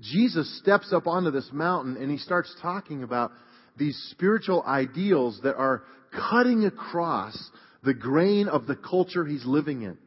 Jesus 0.00 0.58
steps 0.60 0.92
up 0.92 1.06
onto 1.06 1.30
this 1.30 1.48
mountain 1.52 1.96
and 1.96 2.10
he 2.10 2.18
starts 2.18 2.54
talking 2.60 3.02
about 3.02 3.32
these 3.76 3.96
spiritual 4.10 4.62
ideals 4.62 5.40
that 5.42 5.56
are 5.56 5.82
cutting 6.30 6.64
across 6.64 7.36
the 7.82 7.94
grain 7.94 8.48
of 8.48 8.66
the 8.66 8.76
culture 8.76 9.24
he's 9.24 9.44
living 9.44 9.82
in. 9.82 9.98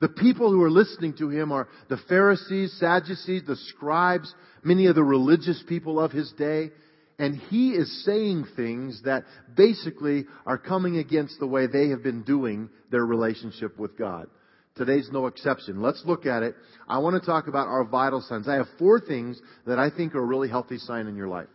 The 0.00 0.08
people 0.08 0.50
who 0.50 0.62
are 0.62 0.70
listening 0.70 1.14
to 1.18 1.28
him 1.28 1.52
are 1.52 1.68
the 1.88 1.98
Pharisees, 2.08 2.74
Sadducees, 2.78 3.42
the 3.46 3.56
scribes, 3.56 4.34
many 4.64 4.86
of 4.86 4.94
the 4.94 5.04
religious 5.04 5.62
people 5.68 6.00
of 6.00 6.10
his 6.10 6.32
day. 6.38 6.70
And 7.18 7.36
he 7.36 7.72
is 7.72 8.04
saying 8.06 8.46
things 8.56 9.02
that 9.04 9.24
basically 9.54 10.24
are 10.46 10.56
coming 10.56 10.96
against 10.96 11.38
the 11.38 11.46
way 11.46 11.66
they 11.66 11.90
have 11.90 12.02
been 12.02 12.22
doing 12.22 12.70
their 12.90 13.04
relationship 13.04 13.78
with 13.78 13.98
God. 13.98 14.26
Today's 14.74 15.10
no 15.12 15.26
exception. 15.26 15.82
Let's 15.82 16.02
look 16.06 16.24
at 16.24 16.42
it. 16.42 16.54
I 16.88 16.98
want 16.98 17.20
to 17.20 17.26
talk 17.26 17.48
about 17.48 17.68
our 17.68 17.84
vital 17.84 18.22
signs. 18.22 18.48
I 18.48 18.54
have 18.54 18.68
four 18.78 19.00
things 19.00 19.38
that 19.66 19.78
I 19.78 19.90
think 19.90 20.14
are 20.14 20.22
a 20.22 20.24
really 20.24 20.48
healthy 20.48 20.78
sign 20.78 21.08
in 21.08 21.16
your 21.16 21.28
life. 21.28 21.48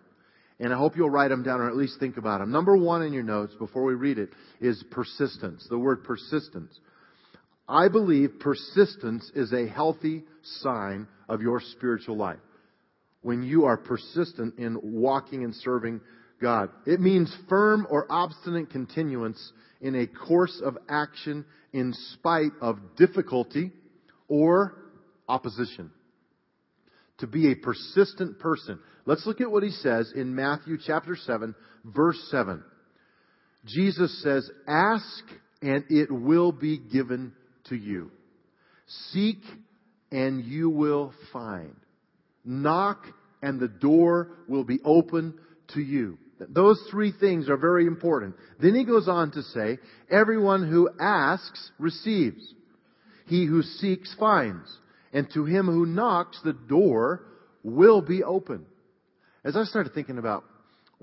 And 0.60 0.72
I 0.72 0.78
hope 0.78 0.96
you'll 0.96 1.10
write 1.10 1.30
them 1.30 1.42
down 1.42 1.62
or 1.62 1.68
at 1.68 1.76
least 1.76 2.00
think 2.00 2.18
about 2.18 2.42
them. 2.42 2.52
Number 2.52 2.78
one 2.78 3.02
in 3.02 3.12
your 3.12 3.24
notes 3.24 3.56
before 3.58 3.84
we 3.86 3.96
read 3.96 4.20
it 4.20 4.30
is 4.62 4.84
persistence. 4.92 5.66
The 5.68 5.80
word 5.80 6.04
persistence. 6.04 6.80
I 7.68 7.88
believe 7.88 8.40
persistence 8.40 9.32
is 9.36 9.52
a 9.52 9.68
healthy 9.68 10.24
sign 10.62 11.08
of 11.28 11.42
your 11.42 11.60
spiritual 11.60 12.18
life. 12.18 12.40
When 13.22 13.42
you 13.44 13.66
are 13.66 13.78
persistent 13.78 14.60
in 14.60 14.80
walking 14.82 15.44
and 15.44 15.56
serving 15.56 16.02
God. 16.42 16.70
It 16.86 17.00
means 17.00 17.36
firm 17.50 17.88
or 17.90 18.06
obstinate 18.10 18.70
continuance 18.70 19.52
in 19.82 19.96
a 19.96 20.08
course 20.08 20.62
of 20.64 20.78
action 20.90 21.46
in 21.74 21.94
spite 22.14 22.52
of 22.62 22.78
difficulty 22.98 23.72
or 24.28 24.76
opposition. 25.28 25.92
To 27.20 27.28
be 27.28 27.52
a 27.52 27.56
persistent 27.56 28.40
person. 28.40 28.80
Let's 29.06 29.26
look 29.26 29.40
at 29.40 29.52
what 29.52 29.64
he 29.64 29.72
says 29.72 30.12
in 30.16 30.36
Matthew 30.36 30.78
chapter 30.86 31.16
7, 31.16 31.56
verse 31.86 32.22
7. 32.30 32.64
Jesus 33.66 34.22
says, 34.22 34.50
Ask 34.68 35.24
and 35.62 35.86
it 35.90 36.12
will 36.12 36.52
be 36.52 36.78
given 36.78 37.34
to 37.70 37.76
you. 37.76 38.12
Seek 39.12 39.40
and 40.12 40.44
you 40.44 40.70
will 40.70 41.14
find. 41.34 41.76
Knock 42.44 43.06
and 43.42 43.60
the 43.60 43.68
door 43.68 44.30
will 44.48 44.64
be 44.64 44.80
open 44.84 45.34
to 45.74 45.82
you. 45.82 46.18
Those 46.40 46.86
three 46.92 47.14
things 47.18 47.50
are 47.50 47.58
very 47.58 47.88
important. 47.88 48.36
Then 48.62 48.76
he 48.76 48.84
goes 48.84 49.08
on 49.08 49.32
to 49.32 49.42
say, 49.42 49.80
everyone 50.12 50.70
who 50.70 50.90
asks 51.00 51.72
receives. 51.80 52.54
He 53.28 53.46
who 53.46 53.62
seeks 53.62 54.14
finds. 54.20 54.70
And 55.14 55.28
to 55.34 55.46
him 55.46 55.66
who 55.66 55.86
knocks, 55.86 56.40
the 56.44 56.54
door 56.54 57.24
will 57.64 58.02
be 58.02 58.24
open. 58.24 58.66
As 59.44 59.56
I 59.56 59.64
started 59.64 59.94
thinking 59.94 60.18
about 60.18 60.44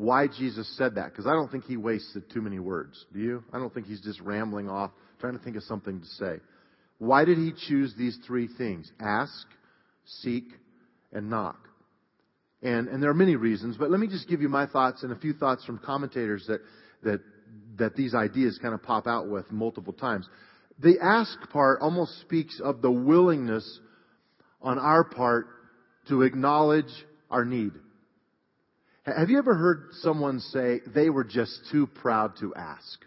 why 0.03 0.27
Jesus 0.27 0.69
said 0.77 0.97
that, 0.97 1.11
because 1.13 1.29
I 1.29 1.33
don't 1.33 1.49
think 1.49 1.65
he 1.65 1.77
wasted 1.77 2.29
too 2.29 2.43
many 2.43 2.59
words. 2.59 3.07
Do 3.13 3.21
you? 3.21 3.45
I 3.53 3.59
don't 3.59 3.73
think 3.73 3.87
he's 3.87 4.01
just 4.01 4.21
rambling 4.21 4.69
off, 4.69 4.91
trying 5.21 5.39
to 5.39 5.45
think 5.45 5.57
of 5.57 5.63
something 5.63 6.01
to 6.01 6.07
say. 6.07 6.41
Why 6.99 7.25
did 7.25 7.39
he 7.39 7.53
choose 7.69 7.95
these 7.97 8.19
three 8.27 8.49
things? 8.59 8.91
Ask, 9.01 9.47
seek, 10.05 10.45
and 11.13 11.31
knock. 11.31 11.69
And, 12.65 12.89
and 12.89 13.01
there 13.01 13.11
are 13.11 13.15
many 13.15 13.37
reasons, 13.37 13.77
but 13.77 13.93
let 13.93 14.01
me 14.01 14.09
just 14.09 14.29
give 14.29 14.43
you 14.43 14.49
my 14.49 14.67
thoughts 14.67 15.05
and 15.05 15.13
a 15.13 15.17
few 15.17 15.35
thoughts 15.35 15.65
from 15.65 15.79
commentators 15.79 16.47
that, 16.49 16.61
that, 17.05 17.21
that 17.79 17.95
these 17.95 18.13
ideas 18.13 18.59
kind 18.61 18.75
of 18.75 18.83
pop 18.83 19.07
out 19.07 19.29
with 19.29 19.51
multiple 19.53 19.93
times. 19.93 20.29
The 20.81 20.97
ask 21.01 21.39
part 21.51 21.81
almost 21.81 22.21
speaks 22.23 22.61
of 22.63 22.83
the 22.83 22.91
willingness 22.91 23.79
on 24.61 24.81
our 24.81 25.05
part 25.05 25.47
to 26.09 26.23
acknowledge 26.23 26.93
our 27.31 27.45
need. 27.45 27.73
Have 29.05 29.31
you 29.31 29.39
ever 29.39 29.55
heard 29.55 29.89
someone 30.01 30.39
say 30.39 30.81
they 30.95 31.11
were 31.11 31.25
just 31.25 31.69
too 31.73 31.89
proud 31.89 32.37
to 32.39 32.55
ask? 32.55 33.01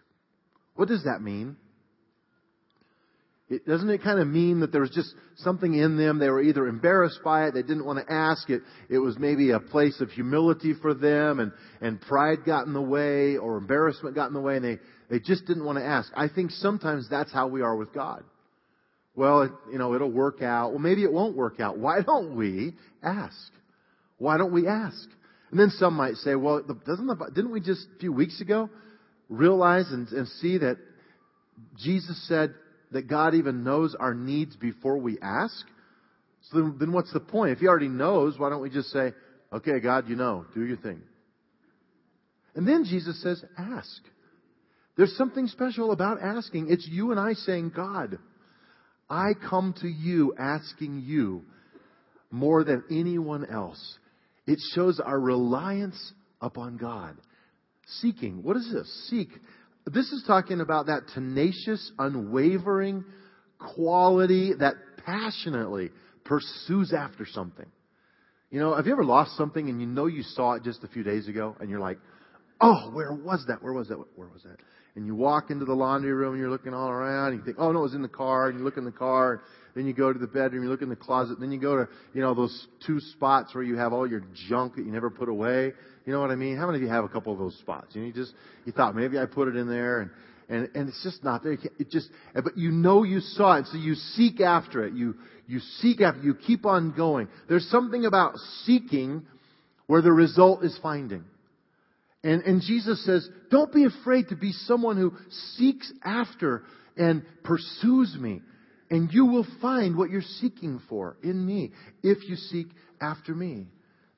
What 0.75 0.89
does 0.89 1.05
that 1.05 1.21
mean? 1.21 1.55
It, 3.47 3.65
doesn't 3.65 3.89
it 3.89 4.03
kind 4.03 4.19
of 4.19 4.27
mean 4.27 4.59
that 4.59 4.71
there 4.71 4.81
was 4.81 4.89
just 4.89 5.13
something 5.37 5.73
in 5.73 5.97
them? 5.97 6.19
They 6.19 6.29
were 6.29 6.41
either 6.41 6.67
embarrassed 6.67 7.19
by 7.23 7.45
it, 7.45 7.53
they 7.53 7.61
didn't 7.61 7.85
want 7.85 8.05
to 8.05 8.11
ask 8.11 8.49
it, 8.49 8.63
it 8.89 8.97
was 8.97 9.17
maybe 9.17 9.51
a 9.51 9.59
place 9.59 10.01
of 10.01 10.09
humility 10.09 10.73
for 10.81 10.93
them, 10.93 11.39
and, 11.39 11.53
and 11.79 12.01
pride 12.01 12.39
got 12.45 12.65
in 12.67 12.73
the 12.73 12.81
way, 12.81 13.37
or 13.37 13.57
embarrassment 13.57 14.15
got 14.15 14.27
in 14.27 14.33
the 14.33 14.41
way, 14.41 14.57
and 14.57 14.65
they, 14.65 14.79
they 15.09 15.19
just 15.19 15.45
didn't 15.45 15.63
want 15.63 15.77
to 15.77 15.85
ask. 15.85 16.11
I 16.15 16.27
think 16.27 16.51
sometimes 16.51 17.07
that's 17.09 17.31
how 17.31 17.47
we 17.47 17.61
are 17.61 17.75
with 17.75 17.93
God. 17.93 18.23
Well, 19.15 19.43
it, 19.43 19.51
you 19.71 19.77
know, 19.77 19.93
it'll 19.93 20.11
work 20.11 20.41
out. 20.41 20.71
Well, 20.71 20.79
maybe 20.79 21.03
it 21.03 21.13
won't 21.13 21.37
work 21.37 21.61
out. 21.61 21.77
Why 21.77 22.01
don't 22.01 22.35
we 22.35 22.73
ask? 23.01 23.37
Why 24.17 24.37
don't 24.37 24.51
we 24.51 24.67
ask? 24.67 25.07
And 25.55 25.62
then 25.62 25.69
some 25.69 25.93
might 25.93 26.15
say, 26.15 26.35
well, 26.35 26.62
doesn't 26.85 27.07
the, 27.07 27.15
didn't 27.33 27.51
we 27.51 27.62
just 27.62 27.88
a 27.95 28.00
few 28.01 28.12
weeks 28.12 28.41
ago 28.41 28.69
realize 29.29 29.89
and, 29.89 30.05
and 30.09 30.27
see 30.27 30.57
that 30.57 30.75
Jesus 31.77 32.27
said, 32.27 32.53
that 32.91 33.07
God 33.07 33.35
even 33.35 33.63
knows 33.63 33.95
our 33.97 34.13
needs 34.13 34.57
before 34.57 34.97
we 34.97 35.17
ask? 35.21 35.65
So 36.50 36.57
then, 36.57 36.75
then 36.77 36.91
what's 36.91 37.13
the 37.13 37.21
point? 37.21 37.53
If 37.53 37.59
He 37.59 37.67
already 37.67 37.88
knows, 37.88 38.38
why 38.38 38.50
don't 38.50 38.62
we 38.62 38.69
just 38.69 38.89
say, 38.89 39.13
okay, 39.53 39.79
God, 39.79 40.09
you 40.09 40.17
know, 40.17 40.45
do 40.53 40.62
your 40.65 40.75
thing. 40.75 41.00
And 42.53 42.67
then 42.67 42.83
Jesus 42.83 43.24
says, 43.24 43.41
ask. 43.57 44.01
There's 44.97 45.15
something 45.15 45.47
special 45.47 45.93
about 45.93 46.21
asking. 46.21 46.67
It's 46.69 46.85
you 46.85 47.12
and 47.12 47.19
I 47.19 47.31
saying, 47.31 47.71
God, 47.74 48.17
I 49.09 49.29
come 49.50 49.74
to 49.79 49.88
you 49.88 50.35
asking 50.38 51.03
you 51.05 51.43
more 52.29 52.65
than 52.65 52.83
anyone 52.91 53.45
else. 53.50 54.00
It 54.47 54.59
shows 54.73 54.99
our 54.99 55.19
reliance 55.19 56.13
upon 56.41 56.77
God. 56.77 57.17
Seeking. 58.01 58.43
What 58.43 58.57
is 58.57 58.71
this? 58.71 59.09
Seek. 59.09 59.29
This 59.85 60.11
is 60.11 60.23
talking 60.25 60.61
about 60.61 60.87
that 60.87 61.03
tenacious, 61.13 61.91
unwavering 61.99 63.05
quality 63.59 64.53
that 64.59 64.75
passionately 65.05 65.91
pursues 66.23 66.93
after 66.93 67.25
something. 67.25 67.67
You 68.49 68.59
know, 68.59 68.75
have 68.75 68.85
you 68.85 68.91
ever 68.91 69.03
lost 69.03 69.37
something 69.37 69.69
and 69.69 69.79
you 69.79 69.87
know 69.87 70.07
you 70.07 70.23
saw 70.23 70.53
it 70.53 70.63
just 70.63 70.83
a 70.83 70.87
few 70.87 71.03
days 71.03 71.27
ago 71.27 71.55
and 71.59 71.69
you're 71.69 71.79
like, 71.79 71.99
oh, 72.61 72.89
where 72.93 73.13
was 73.13 73.45
that? 73.47 73.61
Where 73.61 73.73
was 73.73 73.89
that? 73.89 73.97
Where 74.15 74.27
was 74.27 74.43
that? 74.43 74.57
And 74.95 75.05
you 75.05 75.13
walk 75.13 75.51
into 75.51 75.65
the 75.65 75.73
laundry 75.73 76.13
room 76.13 76.33
and 76.33 76.39
you're 76.39 76.49
looking 76.49 76.73
all 76.73 76.89
around 76.89 77.33
and 77.33 77.39
you 77.39 77.45
think, 77.45 77.57
oh 77.59 77.71
no, 77.71 77.79
it 77.79 77.83
was 77.83 77.95
in 77.95 78.01
the 78.01 78.07
car 78.07 78.49
and 78.49 78.57
you 78.57 78.63
look 78.63 78.77
in 78.77 78.85
the 78.85 78.91
car 78.91 79.41
then 79.75 79.86
you 79.86 79.94
go 79.94 80.12
to 80.12 80.17
the 80.17 80.27
bedroom, 80.27 80.63
you 80.63 80.70
look 80.70 80.82
in 80.82 80.89
the 80.89 80.96
closet, 80.96 81.39
then 81.39 81.51
you 81.51 81.60
go 81.60 81.75
to, 81.75 81.89
you 82.13 82.22
know, 82.22 82.34
those 82.34 82.67
two 82.88 83.00
spots 83.01 83.53
where 83.53 83.63
you 83.63 83.75
have 83.75 83.91
all 83.91 84.08
your 84.08 84.24
junk 84.48 84.75
that 84.75 84.86
you 84.86 84.91
never 84.91 85.10
put 85.10 85.27
away. 85.27 85.74
You 86.05 86.13
know 86.13 86.22
what 86.22 86.32
I 86.32 86.36
mean? 86.36 86.55
How 86.58 86.65
many 86.65 86.77
of 86.77 86.82
you 86.82 86.89
have 86.89 87.03
a 87.03 87.10
couple 87.10 87.34
of 87.34 87.39
those 87.39 87.58
spots? 87.60 87.88
You 87.94 88.01
know, 88.01 88.08
you 88.08 88.13
just, 88.13 88.34
you 88.63 88.72
thought 88.72 88.96
maybe 88.96 89.20
I 89.20 89.25
put 89.25 89.50
it 89.50 89.58
in 89.58 89.67
there 89.67 90.00
and, 90.00 90.12
and, 90.48 90.70
and 90.75 90.89
it's 90.89 91.03
just 91.03 91.24
not 91.25 91.44
there. 91.44 91.58
It 91.77 91.89
just, 91.89 92.10
but 92.34 92.58
you 92.58 92.72
know 92.72 93.03
you 93.03 93.20
saw 93.20 93.58
it, 93.58 93.65
so 93.67 93.77
you 93.77 93.96
seek 93.96 94.39
after 94.39 94.86
it. 94.86 94.94
You, 94.94 95.15
you 95.46 95.60
seek 95.79 96.00
after, 96.00 96.22
you 96.22 96.36
keep 96.36 96.65
on 96.65 96.94
going. 96.96 97.27
There's 97.50 97.67
something 97.70 98.05
about 98.05 98.38
seeking 98.63 99.25
where 99.88 100.01
the 100.01 100.12
result 100.12 100.63
is 100.63 100.77
finding. 100.82 101.25
And, 102.24 102.44
and 102.44 102.62
Jesus 102.62 103.05
says, 103.05 103.27
don't 103.51 103.74
be 103.74 103.86
afraid 103.86 104.29
to 104.29 104.36
be 104.36 104.51
someone 104.51 104.96
who 104.98 105.13
seeks 105.58 105.91
after 106.03 106.63
and 106.96 107.24
pursues 107.44 108.15
me 108.17 108.41
and 108.89 109.12
you 109.12 109.25
will 109.25 109.48
find 109.62 109.98
what 109.98 110.10
you're 110.10 110.22
seeking 110.22 110.82
for 110.89 111.18
in 111.24 111.46
me 111.46 111.72
if 112.04 112.27
you 112.27 112.36
seek 112.36 112.68
after 113.01 113.34
me. 113.34 113.68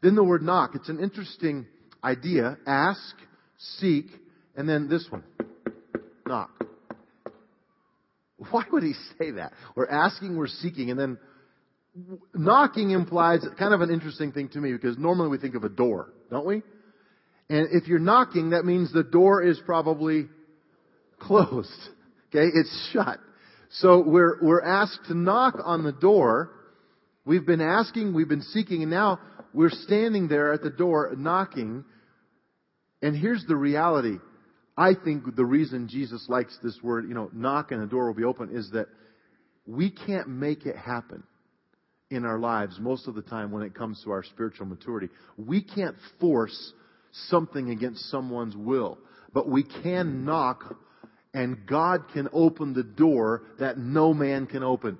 Then 0.02 0.16
the 0.16 0.24
word 0.24 0.42
knock, 0.42 0.72
it's 0.76 0.90
an 0.90 1.00
interesting 1.00 1.66
idea. 2.04 2.58
Ask, 2.68 3.16
seek, 3.80 4.06
and 4.56 4.68
then 4.68 4.90
this 4.90 5.06
one. 5.10 5.24
Knock. 6.26 6.52
Why 8.52 8.64
would 8.72 8.84
he 8.84 8.94
say 9.18 9.32
that? 9.32 9.54
We're 9.76 9.90
asking, 9.90 10.38
we're 10.38 10.48
seeking, 10.48 10.92
and 10.92 11.00
then 11.00 11.18
knocking 12.34 12.92
implies 12.92 13.46
kind 13.58 13.74
of 13.74 13.82
an 13.82 13.90
interesting 13.90 14.32
thing 14.32 14.50
to 14.50 14.60
me 14.60 14.74
because 14.74 14.98
normally 14.98 15.30
we 15.30 15.40
think 15.40 15.56
of 15.56 15.64
a 15.64 15.70
door, 15.70 16.14
don't 16.30 16.46
we? 16.46 16.62
And 17.50 17.70
if 17.72 17.88
you're 17.88 18.00
knocking, 18.00 18.52
that 18.52 18.66
means 18.66 18.94
the 18.94 19.04
door 19.04 19.42
is 19.42 19.60
probably 19.66 20.28
closed. 21.20 21.70
Okay? 22.30 22.50
It's 22.54 22.90
shut. 22.92 23.22
So 23.70 24.02
we're, 24.02 24.38
we're 24.42 24.62
asked 24.62 25.02
to 25.08 25.14
knock 25.14 25.56
on 25.64 25.84
the 25.84 25.92
door. 25.92 26.52
We've 27.26 27.46
been 27.46 27.62
asking, 27.62 28.14
we've 28.14 28.30
been 28.30 28.42
seeking, 28.42 28.82
and 28.82 28.92
now 28.92 29.20
we're 29.54 29.70
standing 29.70 30.28
there 30.28 30.54
at 30.54 30.62
the 30.62 30.70
door 30.70 31.14
knocking. 31.18 31.84
And 33.02 33.16
here's 33.16 33.46
the 33.48 33.56
reality. 33.56 34.18
I 34.78 34.94
think 34.94 35.36
the 35.36 35.46
reason 35.46 35.88
Jesus 35.88 36.26
likes 36.30 36.58
this 36.64 36.78
word, 36.82 37.08
you 37.08 37.16
know, 37.16 37.30
knock 37.34 37.72
and 37.72 37.82
the 37.82 37.88
door 37.88 38.08
will 38.08 38.14
be 38.14 38.24
open 38.24 38.56
is 38.56 38.70
that 38.72 38.88
we 39.66 39.90
can't 39.90 40.30
make 40.30 40.66
it 40.66 40.76
happen 40.76 41.24
in 42.10 42.24
our 42.24 42.40
lives 42.40 42.78
most 42.80 43.08
of 43.08 43.16
the 43.16 43.22
time 43.22 43.52
when 43.52 43.64
it 43.64 43.76
comes 43.76 44.02
to 44.04 44.12
our 44.12 44.24
spiritual 44.24 44.66
maturity. 44.66 45.10
We 45.38 45.62
can't 45.62 45.96
force 46.20 46.74
something 47.30 47.70
against 47.72 48.10
someone's 48.10 48.56
will, 48.56 49.00
but 49.34 49.50
we 49.50 49.64
can 49.64 50.24
knock 50.24 50.78
and 51.38 51.67
God 51.67 52.06
can 52.13 52.27
open 52.34 52.74
the 52.74 52.82
door 52.82 53.44
that 53.60 53.77
no 53.77 54.12
man 54.12 54.48
can 54.48 54.63
open. 54.63 54.98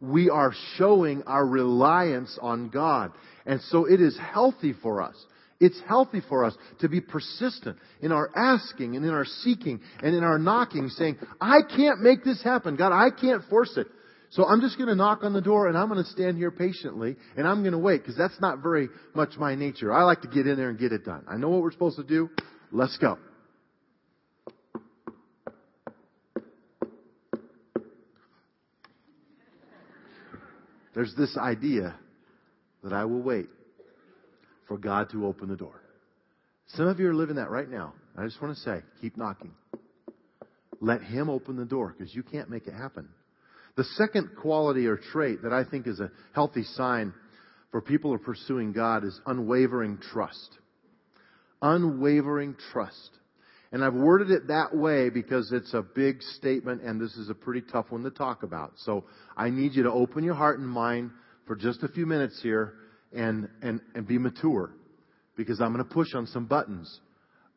We 0.00 0.30
are 0.30 0.52
showing 0.76 1.22
our 1.28 1.46
reliance 1.46 2.36
on 2.42 2.70
God. 2.70 3.12
And 3.46 3.60
so 3.68 3.84
it 3.84 4.00
is 4.00 4.18
healthy 4.18 4.72
for 4.82 5.00
us. 5.00 5.14
It's 5.60 5.80
healthy 5.86 6.22
for 6.28 6.44
us 6.44 6.56
to 6.80 6.88
be 6.88 7.00
persistent 7.00 7.78
in 8.00 8.10
our 8.10 8.28
asking 8.34 8.96
and 8.96 9.04
in 9.04 9.12
our 9.12 9.24
seeking 9.24 9.80
and 10.02 10.12
in 10.12 10.24
our 10.24 10.40
knocking 10.40 10.88
saying, 10.88 11.18
I 11.40 11.60
can't 11.62 12.00
make 12.00 12.24
this 12.24 12.42
happen. 12.42 12.74
God, 12.74 12.92
I 12.92 13.10
can't 13.10 13.44
force 13.48 13.76
it. 13.76 13.86
So 14.30 14.44
I'm 14.44 14.60
just 14.60 14.76
going 14.76 14.88
to 14.88 14.96
knock 14.96 15.20
on 15.22 15.32
the 15.32 15.40
door 15.40 15.68
and 15.68 15.78
I'm 15.78 15.88
going 15.88 16.02
to 16.02 16.10
stand 16.10 16.36
here 16.36 16.50
patiently 16.50 17.14
and 17.36 17.46
I'm 17.46 17.62
going 17.62 17.74
to 17.74 17.78
wait 17.78 18.02
because 18.02 18.16
that's 18.16 18.40
not 18.40 18.58
very 18.58 18.88
much 19.14 19.36
my 19.38 19.54
nature. 19.54 19.92
I 19.92 20.02
like 20.02 20.22
to 20.22 20.28
get 20.28 20.48
in 20.48 20.56
there 20.56 20.70
and 20.70 20.78
get 20.80 20.90
it 20.90 21.04
done. 21.04 21.24
I 21.28 21.36
know 21.36 21.48
what 21.50 21.62
we're 21.62 21.70
supposed 21.70 21.98
to 21.98 22.02
do. 22.02 22.28
Let's 22.72 22.98
go. 22.98 23.18
There's 30.94 31.14
this 31.16 31.36
idea 31.36 31.94
that 32.82 32.92
I 32.92 33.04
will 33.04 33.22
wait 33.22 33.48
for 34.68 34.78
God 34.78 35.10
to 35.10 35.26
open 35.26 35.48
the 35.48 35.56
door. 35.56 35.80
Some 36.68 36.86
of 36.86 36.98
you 36.98 37.08
are 37.08 37.14
living 37.14 37.36
that 37.36 37.50
right 37.50 37.68
now. 37.68 37.94
I 38.16 38.24
just 38.24 38.40
want 38.40 38.56
to 38.56 38.62
say, 38.62 38.80
keep 39.00 39.16
knocking. 39.16 39.52
Let 40.80 41.02
Him 41.02 41.28
open 41.28 41.56
the 41.56 41.64
door 41.64 41.94
because 41.96 42.14
you 42.14 42.22
can't 42.22 42.48
make 42.48 42.66
it 42.66 42.74
happen. 42.74 43.08
The 43.76 43.84
second 43.84 44.30
quality 44.40 44.86
or 44.86 44.96
trait 44.96 45.42
that 45.42 45.52
I 45.52 45.64
think 45.64 45.86
is 45.86 45.98
a 45.98 46.10
healthy 46.32 46.62
sign 46.62 47.12
for 47.70 47.80
people 47.80 48.10
who 48.10 48.16
are 48.16 48.20
pursuing 48.20 48.72
God 48.72 49.04
is 49.04 49.20
unwavering 49.26 49.98
trust. 50.12 50.58
Unwavering 51.60 52.56
trust. 52.72 53.10
And 53.74 53.84
I've 53.84 53.92
worded 53.92 54.30
it 54.30 54.46
that 54.46 54.72
way 54.72 55.10
because 55.10 55.50
it's 55.50 55.74
a 55.74 55.82
big 55.82 56.22
statement 56.22 56.82
and 56.82 57.00
this 57.00 57.16
is 57.16 57.28
a 57.28 57.34
pretty 57.34 57.60
tough 57.60 57.90
one 57.90 58.04
to 58.04 58.10
talk 58.12 58.44
about. 58.44 58.74
So 58.76 59.02
I 59.36 59.50
need 59.50 59.74
you 59.74 59.82
to 59.82 59.90
open 59.90 60.22
your 60.22 60.36
heart 60.36 60.60
and 60.60 60.68
mind 60.68 61.10
for 61.44 61.56
just 61.56 61.82
a 61.82 61.88
few 61.88 62.06
minutes 62.06 62.38
here 62.40 62.74
and, 63.12 63.48
and, 63.62 63.80
and 63.96 64.06
be 64.06 64.16
mature 64.16 64.70
because 65.36 65.60
I'm 65.60 65.72
going 65.72 65.84
to 65.84 65.92
push 65.92 66.14
on 66.14 66.28
some 66.28 66.44
buttons 66.44 67.00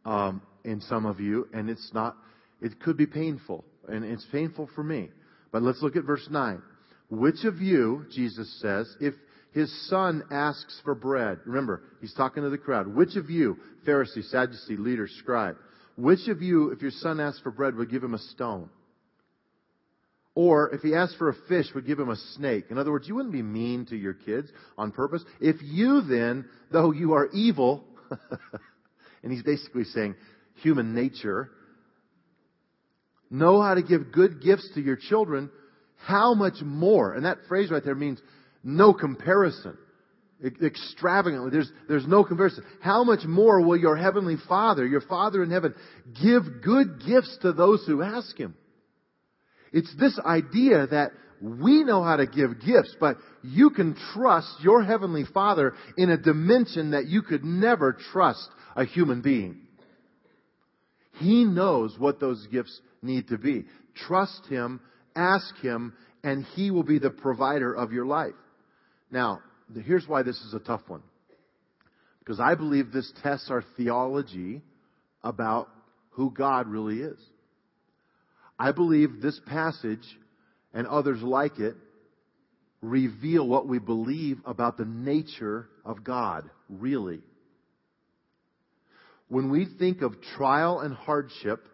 um, 0.06 0.42
in 0.64 0.82
some 0.82 1.06
of 1.06 1.20
you 1.20 1.50
and 1.54 1.70
it's 1.70 1.92
not, 1.94 2.18
it 2.64 2.80
could 2.80 2.98
be 2.98 3.06
painful 3.06 3.64
and 3.88 4.04
it's 4.04 4.26
painful 4.32 4.72
for 4.74 4.84
me. 4.84 5.10
But 5.52 5.62
let's 5.62 5.84
look 5.84 5.96
at 5.96 6.04
verse 6.04 6.28
9. 6.32 6.64
Which 7.12 7.46
of 7.46 7.62
you, 7.62 8.08
Jesus 8.12 8.60
says, 8.60 8.92
if 9.00 9.14
his 9.52 9.72
son 9.88 10.24
asks 10.32 10.82
for 10.84 10.96
bread, 10.96 11.38
remember, 11.46 11.84
he's 12.02 12.16
talking 12.16 12.42
to 12.42 12.50
the 12.50 12.58
crowd, 12.58 12.88
which 12.88 13.16
of 13.18 13.30
you, 13.30 13.58
Pharisee, 13.86 14.28
Sadducee, 14.28 14.78
leader, 14.78 15.08
scribe, 15.08 15.58
which 15.98 16.28
of 16.28 16.44
you, 16.44 16.70
if 16.70 16.82
your 16.82 16.92
son 16.92 17.20
asks 17.20 17.42
for 17.42 17.52
bread, 17.52 17.76
would 17.76 17.90
give 17.90 18.04
him 18.04 18.14
a 18.14 18.20
stone? 18.20 18.70
Or 20.36 20.70
if 20.70 20.82
he 20.82 20.94
asked 20.94 21.18
for 21.18 21.30
a 21.30 21.36
fish, 21.50 21.66
would 21.74 21.88
give 21.88 22.00
him 22.00 22.10
a 22.10 22.16
snake. 22.36 22.66
In 22.70 22.78
other 22.78 22.92
words, 22.92 23.08
you 23.08 23.16
wouldn't 23.16 23.34
be 23.34 23.42
mean 23.42 23.88
to 23.88 23.96
your 23.96 24.14
kids 24.14 24.48
on 24.78 24.92
purpose. 24.92 25.24
If 25.42 25.56
you 25.64 26.02
then, 26.02 26.46
though 26.72 26.92
you 26.92 27.14
are 27.14 27.26
evil, 27.34 27.84
and 29.24 29.32
he's 29.32 29.42
basically 29.42 29.86
saying 29.86 30.16
human 30.62 30.94
nature, 30.94 31.50
know 33.32 33.60
how 33.60 33.74
to 33.74 33.82
give 33.82 34.12
good 34.12 34.44
gifts 34.44 34.70
to 34.76 34.82
your 34.82 34.98
children, 34.98 35.50
how 36.06 36.36
much 36.36 36.62
more? 36.62 37.16
And 37.16 37.26
that 37.26 37.40
phrase 37.48 37.72
right 37.72 37.84
there 37.84 37.96
means 37.96 38.22
no 38.64 38.94
comparison. 38.94 39.76
Extravagantly. 40.44 41.50
There's, 41.50 41.72
there's 41.88 42.06
no 42.06 42.24
comparison. 42.24 42.64
How 42.82 43.04
much 43.04 43.24
more 43.26 43.60
will 43.62 43.78
your 43.78 43.98
heavenly 43.98 44.36
Father, 44.48 44.86
your 44.86 45.02
Father 45.02 45.42
in 45.42 45.50
heaven, 45.50 45.74
give 46.22 46.62
good 46.64 47.02
gifts 47.08 47.40
to 47.42 47.54
those 47.54 47.84
who 47.88 48.04
ask 48.04 48.38
Him? 48.38 48.56
It's 49.74 49.94
this 50.00 50.20
idea 50.24 50.88
that 50.88 51.12
we 51.42 51.84
know 51.84 52.04
how 52.04 52.18
to 52.18 52.28
give 52.28 52.62
gifts, 52.66 52.96
but 53.00 53.18
you 53.44 53.70
can 53.72 53.96
trust 54.14 54.62
your 54.62 54.84
Heavenly 54.84 55.26
Father 55.26 55.74
in 55.98 56.10
a 56.10 56.18
dimension 56.18 56.92
that 56.92 57.08
you 57.08 57.22
could 57.22 57.44
never 57.44 57.98
trust 58.12 58.48
a 58.76 58.86
human 58.86 59.22
being. 59.22 59.62
He 61.14 61.46
knows 61.46 61.96
what 61.98 62.20
those 62.20 62.46
gifts 62.52 62.80
need 63.02 63.30
to 63.30 63.38
be. 63.38 63.66
Trust 64.08 64.46
Him, 64.48 64.82
ask 65.16 65.56
Him, 65.58 65.94
and 66.24 66.46
He 66.56 66.72
will 66.72 66.84
be 66.84 67.00
the 67.00 67.10
provider 67.10 67.74
of 67.74 67.92
your 67.92 68.06
life. 68.06 68.34
Now, 69.12 69.42
here's 69.76 70.08
why 70.08 70.24
this 70.24 70.38
is 70.38 70.54
a 70.54 70.60
tough 70.60 70.82
one. 70.88 71.02
Because 72.20 72.40
I 72.40 72.56
believe 72.56 72.92
this 72.92 73.12
tests 73.24 73.50
our 73.50 73.64
theology 73.78 74.62
about 75.24 75.70
who 76.12 76.32
God 76.32 76.68
really 76.68 77.00
is. 77.00 77.20
I 78.60 78.72
believe 78.72 79.22
this 79.22 79.40
passage 79.46 80.06
and 80.74 80.88
others 80.88 81.22
like 81.22 81.60
it 81.60 81.76
reveal 82.82 83.48
what 83.48 83.68
we 83.68 83.80
believe 83.80 84.40
about 84.46 84.78
the 84.78 84.86
nature 84.86 85.68
of 85.86 86.04
God, 86.04 86.50
really. 86.70 87.22
When 89.30 89.50
we 89.50 89.68
think 89.78 90.02
of 90.02 90.22
trial 90.36 90.80
and 90.80 90.94
hardship, 90.94 91.66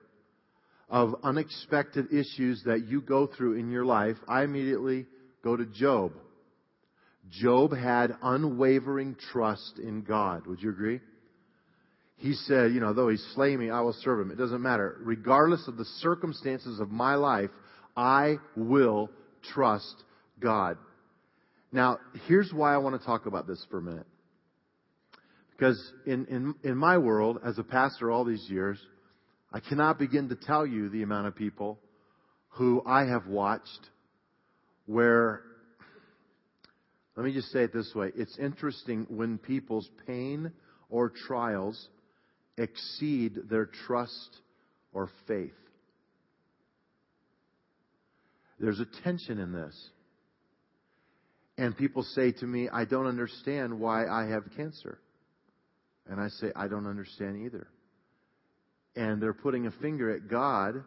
of 0.90 1.16
unexpected 1.24 2.14
issues 2.14 2.62
that 2.66 2.86
you 2.88 3.02
go 3.02 3.26
through 3.26 3.56
in 3.56 3.72
your 3.72 3.86
life, 3.86 4.18
I 4.28 4.44
immediately 4.44 5.08
go 5.44 5.58
to 5.58 5.66
Job. 5.66 6.14
Job 7.42 7.76
had 7.76 8.16
unwavering 8.22 9.16
trust 9.32 9.80
in 9.80 10.02
God. 10.04 10.46
Would 10.48 10.62
you 10.62 10.70
agree? 10.70 11.00
He 12.18 12.34
said, 12.34 12.74
you 12.74 12.80
know, 12.80 12.94
though 12.94 13.10
he 13.10 13.18
slay 13.34 13.58
me, 13.58 13.70
I 13.70 13.82
will 13.82 13.94
serve 13.94 14.20
him. 14.20 14.32
It 14.32 14.38
doesn't 14.38 14.62
matter. 14.62 14.98
Regardless 15.02 15.68
of 15.68 15.78
the 15.78 15.86
circumstances 16.00 16.80
of 16.80 16.92
my 16.92 17.16
life, 17.16 17.50
I 17.98 18.38
will 18.56 19.10
trust 19.54 20.04
God. 20.40 20.78
Now, 21.72 22.00
here's 22.28 22.54
why 22.54 22.74
I 22.74 22.78
want 22.78 23.00
to 23.00 23.06
talk 23.06 23.26
about 23.26 23.48
this 23.48 23.66
for 23.70 23.80
a 23.80 23.82
minute. 23.82 24.06
Because 25.52 25.94
in, 26.06 26.26
in, 26.28 26.56
in 26.64 26.78
my 26.78 26.98
world, 26.98 27.40
as 27.44 27.58
a 27.58 27.64
pastor 27.64 28.12
all 28.12 28.26
these 28.26 28.46
years, 28.48 28.78
I 29.52 29.60
cannot 29.60 30.00
begin 30.00 30.30
to 30.30 30.36
tell 30.36 30.66
you 30.66 30.90
the 30.90 31.04
amount 31.04 31.28
of 31.28 31.36
people 31.36 31.80
who 32.50 32.84
I 32.86 33.06
have 33.06 33.28
watched 33.28 33.90
where, 34.86 35.42
let 37.16 37.26
me 37.26 37.34
just 37.34 37.52
say 37.52 37.64
it 37.64 37.74
this 37.74 37.94
way. 37.96 38.12
It's 38.16 38.38
interesting 38.40 39.06
when 39.10 39.38
people's 39.38 39.90
pain 40.08 40.52
or 40.90 41.10
trials 41.10 41.90
exceed 42.58 43.50
their 43.50 43.66
trust 43.86 44.38
or 44.94 45.10
faith. 45.28 45.52
There's 48.60 48.80
a 48.80 48.88
tension 49.04 49.40
in 49.40 49.52
this. 49.52 49.90
And 51.58 51.78
people 51.78 52.04
say 52.04 52.32
to 52.32 52.46
me, 52.46 52.70
I 52.70 52.86
don't 52.86 53.06
understand 53.06 53.80
why 53.80 54.08
I 54.08 54.28
have 54.30 54.44
cancer. 54.56 55.00
And 56.10 56.20
I 56.20 56.30
say, 56.30 56.52
I 56.56 56.68
don't 56.68 56.88
understand 56.88 57.46
either 57.46 57.68
and 58.96 59.22
they're 59.22 59.34
putting 59.34 59.66
a 59.66 59.72
finger 59.72 60.12
at 60.16 60.28
God 60.28 60.84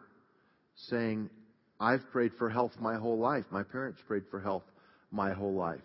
saying, 0.89 1.29
I've 1.79 2.09
prayed 2.11 2.31
for 2.37 2.49
health 2.49 2.71
my 2.79 2.95
whole 2.95 3.19
life. 3.19 3.45
My 3.51 3.63
parents 3.63 3.99
prayed 4.07 4.23
for 4.31 4.39
health 4.39 4.63
my 5.11 5.33
whole 5.33 5.53
life. 5.53 5.79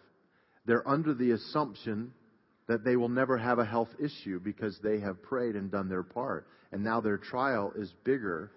They're 0.66 0.88
under 0.88 1.14
the 1.14 1.32
assumption 1.32 2.12
that 2.68 2.84
they 2.84 2.96
will 2.96 3.08
never 3.08 3.36
have 3.36 3.58
a 3.58 3.64
health 3.64 3.90
issue 3.98 4.40
because 4.40 4.78
they 4.82 5.00
have 5.00 5.22
prayed 5.22 5.56
and 5.56 5.70
done 5.70 5.88
their 5.88 6.02
part. 6.02 6.46
And 6.70 6.84
now 6.84 7.00
their 7.00 7.18
trial 7.18 7.72
is 7.76 7.92
bigger 8.04 8.50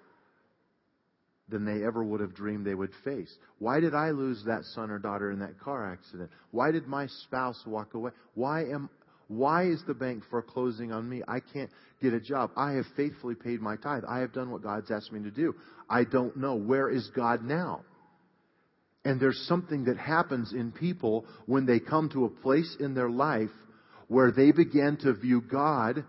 than 1.50 1.66
they 1.66 1.86
ever 1.86 2.04
would 2.04 2.22
have 2.22 2.34
dreamed 2.34 2.66
they 2.66 2.76
would 2.76 2.94
face. 3.04 3.36
Why 3.60 3.80
did 3.80 3.94
I 3.94 4.12
lose 4.12 4.44
that 4.46 4.64
son 4.74 4.90
or 4.90 5.00
daughter 5.00 5.32
in 5.32 5.40
that 5.40 5.60
car 5.60 5.92
accident? 5.92 6.32
Why 6.52 6.72
did 6.72 6.88
my 6.88 7.08
spouse 7.08 7.62
walk 7.66 7.94
away? 7.94 8.12
Why 8.34 8.62
am 8.66 8.90
why 9.28 9.66
is 9.66 9.84
the 9.88 9.94
bank 9.94 10.24
foreclosing 10.30 10.92
on 10.92 11.10
me? 11.10 11.24
I 11.28 11.40
can't 11.40 11.72
get 12.02 12.14
a 12.14 12.20
job. 12.20 12.52
I 12.56 12.74
have 12.74 12.86
faithfully 12.96 13.34
paid 13.34 13.60
my 13.60 13.76
tithe. 13.76 14.04
I 14.08 14.20
have 14.20 14.34
done 14.34 14.52
what 14.52 14.62
God's 14.62 14.92
asked 14.92 15.12
me 15.12 15.24
to 15.24 15.32
do. 15.32 15.56
I 15.90 16.04
don't 16.04 16.38
know. 16.38 16.56
Where 16.56 16.90
is 16.90 17.10
God 17.16 17.44
now? 17.44 17.82
And 19.06 19.20
there's 19.20 19.46
something 19.48 19.86
that 19.86 19.98
happens 19.98 20.52
in 20.52 20.72
people 20.72 21.26
when 21.46 21.66
they 21.66 21.80
come 21.80 22.10
to 22.10 22.26
a 22.26 22.30
place 22.30 22.76
in 22.80 22.96
their 22.96 23.10
life 23.10 23.52
where 24.08 24.32
they 24.32 24.52
begin 24.52 24.98
to 25.04 25.14
view 25.14 25.42
God 25.42 26.04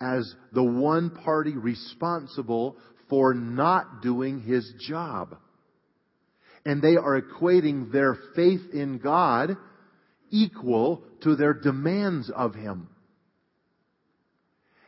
as 0.00 0.34
the 0.52 0.62
one 0.62 1.10
party 1.10 1.56
responsible 1.56 2.76
for 3.10 3.34
not 3.34 4.02
doing 4.02 4.40
his 4.40 4.72
job. 4.88 5.36
And 6.64 6.80
they 6.80 6.96
are 6.96 7.20
equating 7.20 7.90
their 7.90 8.16
faith 8.36 8.62
in 8.72 8.98
God 8.98 9.56
equal 10.30 11.02
to 11.22 11.36
their 11.36 11.54
demands 11.54 12.30
of 12.34 12.54
Him. 12.54 12.88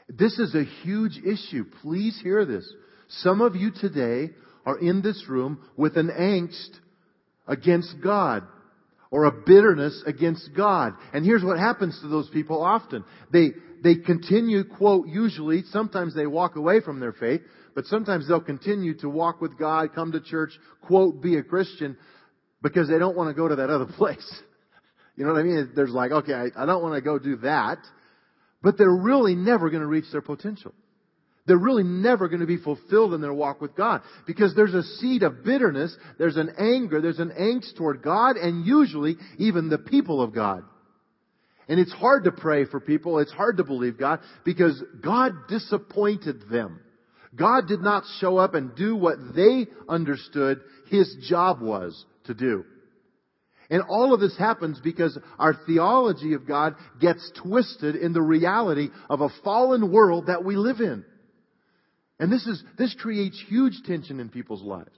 This 0.08 0.38
is 0.38 0.54
a 0.54 0.64
huge 0.64 1.18
issue. 1.18 1.64
Please 1.82 2.18
hear 2.22 2.44
this. 2.44 2.68
Some 3.08 3.40
of 3.40 3.56
you 3.56 3.70
today 3.70 4.32
are 4.64 4.78
in 4.78 5.02
this 5.02 5.24
room 5.28 5.60
with 5.76 5.96
an 5.96 6.08
angst 6.08 6.78
against 7.46 7.94
God 8.02 8.44
or 9.10 9.26
a 9.26 9.32
bitterness 9.32 10.02
against 10.06 10.50
God. 10.56 10.94
And 11.12 11.24
here's 11.24 11.44
what 11.44 11.58
happens 11.58 11.98
to 12.02 12.08
those 12.08 12.28
people 12.30 12.62
often. 12.62 13.04
They, 13.32 13.50
they 13.82 13.96
continue, 13.96 14.64
quote, 14.64 15.06
usually, 15.06 15.62
sometimes 15.70 16.14
they 16.14 16.26
walk 16.26 16.56
away 16.56 16.80
from 16.80 16.98
their 17.00 17.12
faith, 17.12 17.42
but 17.74 17.84
sometimes 17.86 18.26
they'll 18.26 18.40
continue 18.40 18.94
to 18.98 19.08
walk 19.08 19.40
with 19.40 19.58
God, 19.58 19.94
come 19.94 20.12
to 20.12 20.20
church, 20.20 20.50
quote, 20.82 21.22
be 21.22 21.36
a 21.36 21.42
Christian, 21.42 21.96
because 22.62 22.88
they 22.88 22.98
don't 22.98 23.16
want 23.16 23.30
to 23.30 23.34
go 23.34 23.46
to 23.46 23.56
that 23.56 23.70
other 23.70 23.86
place. 23.96 24.42
You 25.16 25.24
know 25.24 25.32
what 25.32 25.40
I 25.40 25.44
mean? 25.44 25.70
There's 25.76 25.90
like, 25.90 26.10
okay, 26.10 26.32
I, 26.32 26.62
I 26.62 26.66
don't 26.66 26.82
want 26.82 26.96
to 26.96 27.00
go 27.00 27.18
do 27.18 27.36
that, 27.36 27.78
but 28.62 28.76
they're 28.76 28.90
really 28.90 29.36
never 29.36 29.70
going 29.70 29.82
to 29.82 29.86
reach 29.86 30.06
their 30.10 30.22
potential. 30.22 30.74
They're 31.46 31.58
really 31.58 31.82
never 31.82 32.28
going 32.28 32.40
to 32.40 32.46
be 32.46 32.56
fulfilled 32.56 33.12
in 33.12 33.20
their 33.20 33.34
walk 33.34 33.60
with 33.60 33.76
God 33.76 34.00
because 34.26 34.54
there's 34.54 34.72
a 34.72 34.82
seed 34.82 35.22
of 35.22 35.44
bitterness, 35.44 35.94
there's 36.18 36.36
an 36.36 36.54
anger, 36.58 37.02
there's 37.02 37.18
an 37.18 37.32
angst 37.38 37.76
toward 37.76 38.02
God 38.02 38.36
and 38.36 38.64
usually 38.64 39.16
even 39.38 39.68
the 39.68 39.78
people 39.78 40.22
of 40.22 40.34
God. 40.34 40.62
And 41.68 41.78
it's 41.78 41.92
hard 41.92 42.24
to 42.24 42.32
pray 42.32 42.64
for 42.64 42.80
people, 42.80 43.18
it's 43.18 43.32
hard 43.32 43.58
to 43.58 43.64
believe 43.64 43.98
God 43.98 44.20
because 44.44 44.82
God 45.02 45.32
disappointed 45.48 46.48
them. 46.50 46.80
God 47.36 47.66
did 47.66 47.80
not 47.80 48.04
show 48.20 48.38
up 48.38 48.54
and 48.54 48.74
do 48.74 48.96
what 48.96 49.34
they 49.34 49.66
understood 49.88 50.60
His 50.88 51.14
job 51.28 51.60
was 51.60 52.04
to 52.24 52.34
do. 52.34 52.64
And 53.70 53.82
all 53.88 54.14
of 54.14 54.20
this 54.20 54.36
happens 54.38 54.80
because 54.82 55.18
our 55.38 55.54
theology 55.66 56.34
of 56.34 56.46
God 56.46 56.74
gets 57.00 57.32
twisted 57.42 57.96
in 57.96 58.12
the 58.12 58.22
reality 58.22 58.88
of 59.10 59.20
a 59.20 59.30
fallen 59.42 59.90
world 59.90 60.26
that 60.26 60.44
we 60.44 60.56
live 60.56 60.80
in. 60.80 61.04
And 62.18 62.30
this 62.30 62.46
is, 62.46 62.62
this 62.78 62.94
creates 62.98 63.42
huge 63.48 63.82
tension 63.84 64.20
in 64.20 64.28
people's 64.28 64.62
lives. 64.62 64.90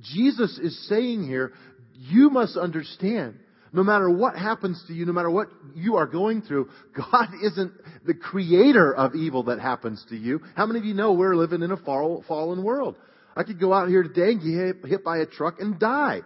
Jesus 0.00 0.58
is 0.58 0.88
saying 0.88 1.26
here, 1.26 1.52
you 1.94 2.28
must 2.28 2.56
understand, 2.56 3.38
no 3.72 3.82
matter 3.82 4.10
what 4.10 4.36
happens 4.36 4.82
to 4.88 4.94
you, 4.94 5.06
no 5.06 5.12
matter 5.12 5.30
what 5.30 5.48
you 5.74 5.96
are 5.96 6.06
going 6.06 6.42
through, 6.42 6.68
God 6.94 7.28
isn't 7.42 7.72
the 8.04 8.14
creator 8.14 8.94
of 8.94 9.14
evil 9.14 9.44
that 9.44 9.60
happens 9.60 10.04
to 10.10 10.16
you. 10.16 10.40
How 10.54 10.66
many 10.66 10.80
of 10.80 10.84
you 10.84 10.94
know 10.94 11.12
we're 11.12 11.36
living 11.36 11.62
in 11.62 11.70
a 11.70 11.76
fallen 11.76 12.62
world? 12.62 12.96
I 13.36 13.42
could 13.42 13.60
go 13.60 13.72
out 13.72 13.88
here 13.88 14.02
today 14.02 14.32
and 14.32 14.40
get 14.82 14.88
hit 14.90 15.04
by 15.04 15.18
a 15.18 15.26
truck 15.26 15.60
and 15.60 15.78
die. 15.78 16.20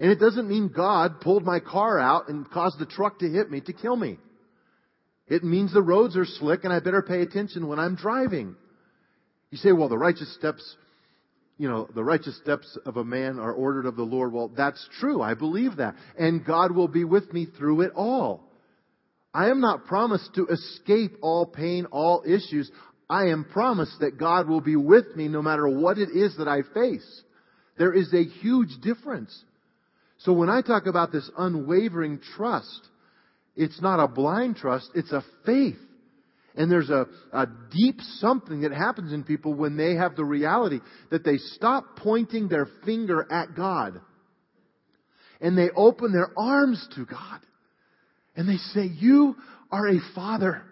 And 0.00 0.10
it 0.10 0.18
doesn't 0.18 0.48
mean 0.48 0.72
God 0.74 1.20
pulled 1.20 1.44
my 1.44 1.60
car 1.60 1.98
out 1.98 2.28
and 2.28 2.50
caused 2.50 2.78
the 2.78 2.86
truck 2.86 3.20
to 3.20 3.28
hit 3.28 3.50
me 3.50 3.60
to 3.62 3.72
kill 3.72 3.94
me. 3.94 4.18
It 5.28 5.44
means 5.44 5.72
the 5.72 5.82
roads 5.82 6.16
are 6.16 6.24
slick 6.24 6.64
and 6.64 6.72
I 6.72 6.80
better 6.80 7.02
pay 7.02 7.22
attention 7.22 7.68
when 7.68 7.78
I'm 7.78 7.94
driving. 7.94 8.56
You 9.52 9.58
say, 9.58 9.70
well, 9.70 9.90
the 9.90 9.98
righteous 9.98 10.34
steps, 10.34 10.76
you 11.58 11.68
know, 11.68 11.86
the 11.94 12.02
righteous 12.02 12.36
steps 12.38 12.78
of 12.86 12.96
a 12.96 13.04
man 13.04 13.38
are 13.38 13.52
ordered 13.52 13.84
of 13.84 13.96
the 13.96 14.02
Lord. 14.02 14.32
Well, 14.32 14.48
that's 14.48 14.88
true. 14.98 15.20
I 15.20 15.34
believe 15.34 15.76
that. 15.76 15.94
And 16.18 16.42
God 16.44 16.72
will 16.72 16.88
be 16.88 17.04
with 17.04 17.30
me 17.34 17.46
through 17.58 17.82
it 17.82 17.92
all. 17.94 18.48
I 19.34 19.50
am 19.50 19.60
not 19.60 19.84
promised 19.84 20.34
to 20.36 20.46
escape 20.46 21.18
all 21.20 21.44
pain, 21.44 21.84
all 21.92 22.24
issues. 22.26 22.70
I 23.10 23.26
am 23.26 23.44
promised 23.44 24.00
that 24.00 24.18
God 24.18 24.48
will 24.48 24.62
be 24.62 24.74
with 24.76 25.14
me 25.16 25.28
no 25.28 25.42
matter 25.42 25.68
what 25.68 25.98
it 25.98 26.08
is 26.08 26.34
that 26.38 26.48
I 26.48 26.62
face. 26.74 27.22
There 27.76 27.92
is 27.92 28.12
a 28.14 28.24
huge 28.24 28.80
difference. 28.80 29.38
So 30.16 30.32
when 30.32 30.48
I 30.48 30.62
talk 30.62 30.86
about 30.86 31.12
this 31.12 31.30
unwavering 31.36 32.20
trust, 32.36 32.88
it's 33.54 33.82
not 33.82 34.00
a 34.00 34.08
blind 34.08 34.56
trust, 34.56 34.88
it's 34.94 35.12
a 35.12 35.22
faith. 35.44 35.76
And 36.54 36.70
there's 36.70 36.90
a, 36.90 37.06
a 37.32 37.46
deep 37.70 38.00
something 38.18 38.62
that 38.62 38.72
happens 38.72 39.12
in 39.12 39.24
people 39.24 39.54
when 39.54 39.76
they 39.76 39.94
have 39.94 40.16
the 40.16 40.24
reality 40.24 40.80
that 41.10 41.24
they 41.24 41.38
stop 41.38 41.96
pointing 41.96 42.48
their 42.48 42.68
finger 42.84 43.26
at 43.30 43.54
God. 43.54 44.00
And 45.40 45.56
they 45.56 45.70
open 45.74 46.12
their 46.12 46.30
arms 46.36 46.86
to 46.94 47.06
God. 47.06 47.40
And 48.36 48.48
they 48.48 48.56
say, 48.56 48.84
you 48.84 49.36
are 49.70 49.88
a 49.88 50.00
father 50.14 50.62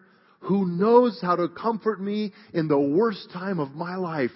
who 0.40 0.66
knows 0.66 1.18
how 1.20 1.36
to 1.36 1.48
comfort 1.48 2.00
me 2.00 2.32
in 2.52 2.68
the 2.68 2.78
worst 2.78 3.28
time 3.32 3.58
of 3.58 3.72
my 3.72 3.96
life. 3.96 4.30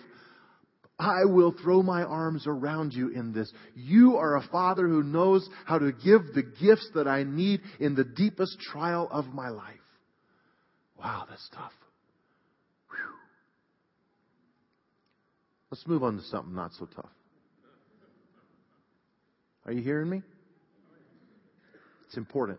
I 0.99 1.25
will 1.25 1.55
throw 1.63 1.83
my 1.83 2.03
arms 2.05 2.47
around 2.47 2.93
you 2.93 3.09
in 3.09 3.33
this. 3.33 3.53
You 3.75 4.17
are 4.17 4.37
a 4.37 4.49
father 4.49 4.87
who 4.87 5.03
knows 5.03 5.49
how 5.67 5.79
to 5.79 5.93
give 5.93 6.35
the 6.35 6.45
gifts 6.61 6.89
that 6.95 7.09
I 7.09 7.25
need 7.25 7.61
in 7.81 7.95
the 7.95 8.05
deepest 8.05 8.59
trial 8.61 9.09
of 9.11 9.27
my 9.27 9.49
life. 9.49 9.75
Wow, 11.05 11.27
that's 11.29 11.47
tough. 11.55 11.73
Whew. 12.89 12.97
Let's 15.71 15.87
move 15.87 16.03
on 16.03 16.17
to 16.17 16.23
something 16.25 16.55
not 16.55 16.73
so 16.79 16.87
tough. 16.97 17.11
Are 19.67 19.73
you 19.73 19.83
hearing 19.83 20.09
me? 20.09 20.23
It's 22.07 22.17
important. 22.17 22.59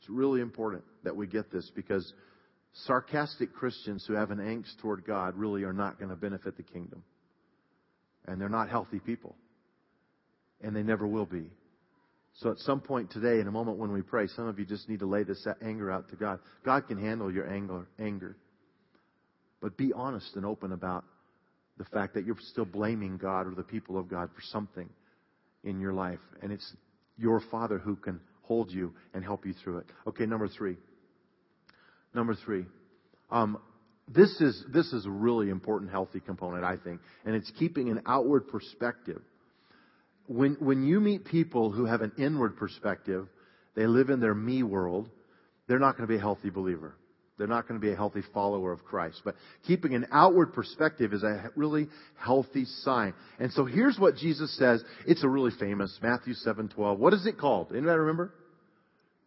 It's 0.00 0.10
really 0.10 0.42
important 0.42 0.84
that 1.02 1.16
we 1.16 1.26
get 1.26 1.50
this 1.50 1.70
because 1.74 2.12
sarcastic 2.84 3.54
Christians 3.54 4.04
who 4.06 4.14
have 4.14 4.30
an 4.30 4.38
angst 4.38 4.78
toward 4.82 5.06
God 5.06 5.34
really 5.34 5.62
are 5.62 5.72
not 5.72 5.98
going 5.98 6.10
to 6.10 6.16
benefit 6.16 6.58
the 6.58 6.62
kingdom. 6.62 7.02
And 8.26 8.38
they're 8.38 8.50
not 8.50 8.68
healthy 8.68 8.98
people. 8.98 9.34
And 10.60 10.76
they 10.76 10.82
never 10.82 11.06
will 11.06 11.26
be. 11.26 11.50
So 12.40 12.50
at 12.50 12.58
some 12.58 12.80
point 12.80 13.10
today, 13.10 13.38
in 13.38 13.46
a 13.48 13.50
moment 13.50 13.76
when 13.76 13.92
we 13.92 14.00
pray, 14.00 14.26
some 14.26 14.46
of 14.46 14.58
you 14.58 14.64
just 14.64 14.88
need 14.88 15.00
to 15.00 15.06
lay 15.06 15.24
this 15.24 15.46
anger 15.62 15.90
out 15.90 16.08
to 16.08 16.16
God. 16.16 16.38
God 16.64 16.88
can 16.88 16.98
handle 16.98 17.30
your 17.30 17.46
anger, 17.46 17.86
anger. 17.98 18.34
But 19.60 19.76
be 19.76 19.92
honest 19.92 20.36
and 20.36 20.46
open 20.46 20.72
about 20.72 21.04
the 21.76 21.84
fact 21.84 22.14
that 22.14 22.24
you're 22.24 22.36
still 22.40 22.64
blaming 22.64 23.18
God 23.18 23.46
or 23.46 23.54
the 23.54 23.62
people 23.62 23.98
of 23.98 24.08
God 24.08 24.30
for 24.34 24.40
something 24.40 24.88
in 25.64 25.80
your 25.80 25.92
life. 25.92 26.18
And 26.42 26.50
it's 26.50 26.74
your 27.18 27.42
Father 27.50 27.76
who 27.76 27.94
can 27.94 28.20
hold 28.40 28.70
you 28.70 28.94
and 29.12 29.22
help 29.22 29.44
you 29.44 29.52
through 29.62 29.78
it. 29.78 29.86
Okay, 30.06 30.24
number 30.24 30.48
three. 30.48 30.78
Number 32.14 32.34
three. 32.34 32.64
Um, 33.30 33.58
this 34.08 34.40
is 34.40 34.64
this 34.72 34.92
is 34.94 35.04
a 35.04 35.10
really 35.10 35.50
important 35.50 35.90
healthy 35.90 36.20
component, 36.20 36.64
I 36.64 36.76
think, 36.78 37.00
and 37.26 37.36
it's 37.36 37.50
keeping 37.58 37.90
an 37.90 38.00
outward 38.06 38.48
perspective 38.48 39.20
when, 40.30 40.56
when 40.60 40.84
you 40.84 41.00
meet 41.00 41.24
people 41.24 41.72
who 41.72 41.86
have 41.86 42.02
an 42.02 42.12
inward 42.16 42.56
perspective, 42.56 43.26
they 43.74 43.88
live 43.88 44.10
in 44.10 44.20
their 44.20 44.34
me 44.34 44.62
world, 44.62 45.08
they're 45.66 45.80
not 45.80 45.96
going 45.96 46.06
to 46.06 46.12
be 46.12 46.18
a 46.18 46.20
healthy 46.20 46.50
believer. 46.50 46.94
They're 47.36 47.48
not 47.48 47.66
going 47.66 47.80
to 47.80 47.84
be 47.84 47.92
a 47.92 47.96
healthy 47.96 48.22
follower 48.32 48.70
of 48.70 48.84
Christ. 48.84 49.22
But 49.24 49.34
keeping 49.66 49.94
an 49.94 50.06
outward 50.12 50.52
perspective 50.52 51.12
is 51.12 51.24
a 51.24 51.50
really 51.56 51.88
healthy 52.16 52.64
sign. 52.64 53.12
And 53.40 53.50
so 53.52 53.64
here's 53.64 53.98
what 53.98 54.16
Jesus 54.16 54.56
says. 54.56 54.84
It's 55.04 55.24
a 55.24 55.28
really 55.28 55.50
famous 55.58 55.98
Matthew 56.00 56.34
7:12. 56.34 56.98
What 56.98 57.12
is 57.12 57.26
it 57.26 57.36
called? 57.36 57.72
Anybody 57.72 57.98
remember? 57.98 58.32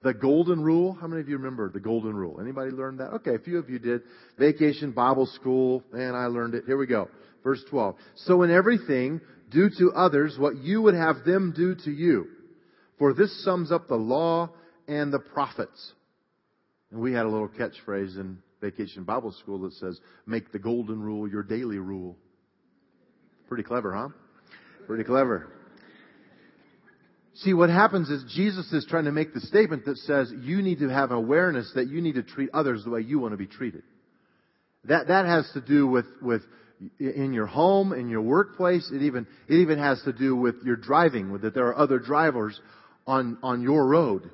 The 0.04 0.14
golden 0.14 0.62
rule. 0.62 0.94
How 0.94 1.08
many 1.08 1.22
of 1.22 1.28
you 1.28 1.38
remember 1.38 1.70
the 1.70 1.80
golden 1.80 2.16
rule? 2.16 2.40
Anybody 2.40 2.72
learned 2.72 3.00
that? 3.00 3.14
Okay, 3.16 3.36
a 3.36 3.40
few 3.40 3.58
of 3.58 3.70
you 3.70 3.80
did. 3.80 4.04
Vacation 4.38 4.92
Bible 4.92 5.26
school, 5.26 5.84
and 5.92 6.16
I 6.16 6.28
learned 6.28 6.54
it. 6.54 6.64
Here 6.66 6.78
we 6.78 6.86
go. 6.86 7.10
Verse 7.44 7.64
12. 7.70 7.96
So 8.16 8.44
in 8.44 8.52
everything, 8.52 9.20
do 9.54 9.70
to 9.80 9.92
others 9.94 10.36
what 10.38 10.58
you 10.58 10.82
would 10.82 10.96
have 10.96 11.24
them 11.26 11.54
do 11.56 11.76
to 11.86 11.92
you. 11.92 12.28
For 13.00 13.14
this 13.14 13.44
sums 13.44 13.72
up 13.72 13.88
the 13.88 13.96
law 13.96 14.50
and 14.88 15.12
the 15.12 15.20
prophets. 15.20 15.94
And 16.92 17.02
we 17.02 17.14
had 17.14 17.26
a 17.26 17.30
little 17.30 17.50
catchphrase 17.50 18.18
in 18.18 18.38
Vacation 18.62 19.04
Bible 19.04 19.32
School 19.32 19.60
that 19.60 19.74
says, 19.74 20.00
make 20.26 20.52
the 20.52 20.60
golden 20.60 21.02
rule 21.02 21.28
your 21.28 21.44
daily 21.44 21.80
rule. 21.80 22.16
Pretty 23.48 23.64
clever, 23.64 23.94
huh? 23.94 24.10
Pretty 24.88 25.04
clever. 25.04 25.52
See, 27.36 27.54
what 27.54 27.70
happens 27.70 28.10
is 28.10 28.24
Jesus 28.36 28.72
is 28.72 28.86
trying 28.88 29.06
to 29.06 29.12
make 29.12 29.34
the 29.34 29.42
statement 29.42 29.86
that 29.86 29.98
says 29.98 30.32
you 30.42 30.62
need 30.62 30.80
to 30.80 30.90
have 30.90 31.12
awareness 31.12 31.72
that 31.76 31.88
you 31.88 32.00
need 32.00 32.16
to 32.16 32.24
treat 32.24 32.50
others 32.54 32.84
the 32.84 32.92
way 32.92 33.02
you 33.02 33.20
want 33.20 33.34
to 33.34 33.38
be 33.38 33.48
treated. 33.48 33.84
That, 34.86 35.08
that 35.08 35.26
has 35.26 35.50
to 35.54 35.62
do 35.62 35.88
with, 35.88 36.06
with 36.22 36.44
in 37.00 37.34
your 37.34 37.46
home, 37.46 37.94
in 37.94 38.10
your 38.10 38.22
workplace. 38.22 38.90
It 38.92 39.02
even, 39.02 39.28
it 39.48 39.56
even 39.56 39.80
has 39.80 40.02
to 40.04 40.14
do 40.14 40.36
with 40.36 40.56
your 40.64 40.76
driving, 40.76 41.32
with 41.32 41.42
that 41.44 41.54
there 41.54 41.68
are 41.68 41.78
other 41.78 42.00
drivers 42.00 42.60
on, 43.06 43.38
on 43.44 43.62
your 43.62 43.86
road. 43.88 44.30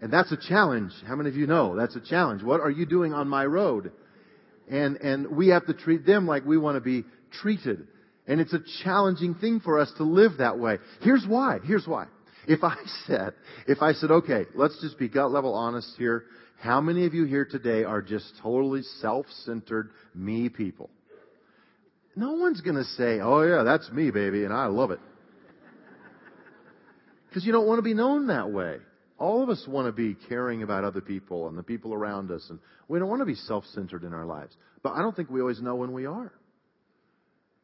And 0.00 0.12
that's 0.12 0.30
a 0.30 0.36
challenge. 0.36 0.92
How 1.06 1.16
many 1.16 1.28
of 1.28 1.36
you 1.36 1.46
know 1.46 1.76
that's 1.76 1.96
a 1.96 2.00
challenge? 2.00 2.42
What 2.42 2.60
are 2.60 2.70
you 2.70 2.86
doing 2.86 3.12
on 3.12 3.28
my 3.28 3.44
road? 3.44 3.92
And, 4.70 4.96
and 4.96 5.36
we 5.36 5.48
have 5.48 5.66
to 5.66 5.74
treat 5.74 6.06
them 6.06 6.26
like 6.26 6.44
we 6.44 6.58
want 6.58 6.76
to 6.76 6.80
be 6.80 7.04
treated. 7.40 7.86
And 8.26 8.40
it's 8.40 8.52
a 8.52 8.60
challenging 8.84 9.34
thing 9.34 9.60
for 9.60 9.78
us 9.78 9.90
to 9.96 10.04
live 10.04 10.32
that 10.38 10.58
way. 10.58 10.78
Here's 11.02 11.24
why. 11.26 11.58
Here's 11.64 11.86
why. 11.86 12.06
If 12.46 12.62
I 12.62 12.76
said, 13.06 13.32
if 13.66 13.82
I 13.82 13.92
said, 13.92 14.10
okay, 14.10 14.44
let's 14.54 14.80
just 14.80 14.98
be 14.98 15.08
gut 15.08 15.32
level 15.32 15.54
honest 15.54 15.94
here. 15.98 16.24
How 16.60 16.80
many 16.80 17.06
of 17.06 17.14
you 17.14 17.24
here 17.24 17.44
today 17.44 17.84
are 17.84 18.02
just 18.02 18.32
totally 18.42 18.82
self-centered 19.00 19.90
me 20.14 20.48
people? 20.48 20.90
No 22.18 22.32
one's 22.32 22.60
going 22.62 22.74
to 22.74 22.84
say, 22.84 23.20
oh 23.20 23.42
yeah, 23.42 23.62
that's 23.62 23.88
me, 23.92 24.10
baby, 24.10 24.42
and 24.42 24.52
I 24.52 24.66
love 24.66 24.90
it. 24.90 24.98
Because 27.28 27.46
you 27.46 27.52
don't 27.52 27.68
want 27.68 27.78
to 27.78 27.82
be 27.82 27.94
known 27.94 28.26
that 28.26 28.50
way. 28.50 28.78
All 29.18 29.44
of 29.44 29.48
us 29.48 29.64
want 29.68 29.86
to 29.86 29.92
be 29.92 30.16
caring 30.28 30.64
about 30.64 30.82
other 30.82 31.00
people 31.00 31.46
and 31.46 31.56
the 31.56 31.62
people 31.62 31.94
around 31.94 32.32
us, 32.32 32.44
and 32.50 32.58
we 32.88 32.98
don't 32.98 33.08
want 33.08 33.20
to 33.20 33.26
be 33.26 33.36
self-centered 33.36 34.02
in 34.02 34.12
our 34.12 34.26
lives. 34.26 34.52
But 34.82 34.94
I 34.94 34.98
don't 34.98 35.14
think 35.14 35.30
we 35.30 35.40
always 35.40 35.62
know 35.62 35.76
when 35.76 35.92
we 35.92 36.06
are. 36.06 36.32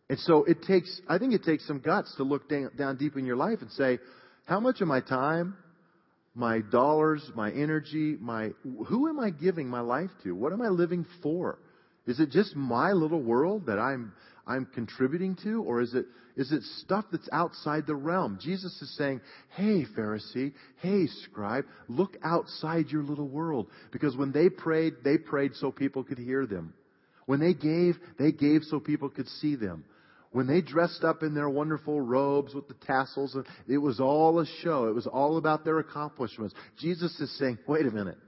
And 0.09 0.21
so 0.21 0.45
it 0.45 0.62
takes, 0.62 1.01
I 1.09 1.19
think 1.19 1.35
it 1.35 1.43
takes 1.43 1.67
some 1.67 1.81
guts 1.81 2.14
to 2.19 2.23
look 2.23 2.49
down, 2.49 2.71
down 2.79 2.97
deep 2.97 3.17
in 3.17 3.27
your 3.27 3.37
life 3.37 3.59
and 3.61 3.73
say, 3.73 3.99
how 4.47 4.61
much 4.61 4.81
of 4.81 4.87
my 4.87 5.01
time, 5.01 5.57
my 6.37 6.61
dollars, 6.61 7.29
my 7.35 7.51
energy, 7.51 8.17
my, 8.21 8.51
who 8.87 9.09
am 9.09 9.19
I 9.19 9.31
giving 9.31 9.67
my 9.67 9.81
life 9.81 10.11
to? 10.23 10.33
What 10.33 10.53
am 10.53 10.62
I 10.62 10.69
living 10.69 11.07
for? 11.25 11.59
Is 12.07 12.21
it 12.21 12.31
just 12.31 12.55
my 12.55 12.93
little 12.93 13.23
world 13.23 13.67
that 13.67 13.79
I'm, 13.79 14.12
I'm 14.47 14.67
contributing 14.67 15.37
to, 15.43 15.62
or 15.62 15.81
is 15.81 15.95
it, 15.95 16.07
is 16.37 16.53
it 16.53 16.62
stuff 16.81 17.05
that's 17.11 17.29
outside 17.33 17.87
the 17.87 17.95
realm? 17.95 18.38
Jesus 18.43 18.81
is 18.83 18.97
saying, 18.97 19.21
hey, 19.57 19.87
Pharisee, 19.97 20.53
hey, 20.81 21.07
scribe, 21.25 21.64
look 21.88 22.17
outside 22.23 22.88
your 22.88 23.03
little 23.03 23.29
world. 23.29 23.69
Because 23.93 24.17
when 24.17 24.33
they 24.33 24.49
prayed, 24.49 24.95
they 25.05 25.17
prayed 25.17 25.55
so 25.55 25.71
people 25.71 26.05
could 26.05 26.19
hear 26.19 26.47
them. 26.47 26.75
When 27.27 27.40
they 27.40 27.55
gave, 27.55 27.97
they 28.19 28.33
gave 28.33 28.62
so 28.64 28.81
people 28.81 29.09
could 29.09 29.29
see 29.29 29.57
them. 29.57 29.85
When 30.33 30.49
they 30.49 30.61
dressed 30.61 31.05
up 31.05 31.23
in 31.23 31.33
their 31.33 31.49
wonderful 31.49 32.01
robes 32.01 32.55
with 32.55 32.67
the 32.67 32.75
tassels, 32.75 33.37
it 33.69 33.79
was 33.79 34.01
all 34.01 34.40
a 34.40 34.47
show. 34.62 34.88
It 34.88 34.95
was 34.95 35.07
all 35.07 35.37
about 35.38 35.64
their 35.64 35.79
accomplishments. 35.79 36.55
Jesus 36.79 37.19
is 37.21 37.38
saying, 37.38 37.59
wait 37.69 37.87
a 37.87 37.90
minute. 37.90 38.19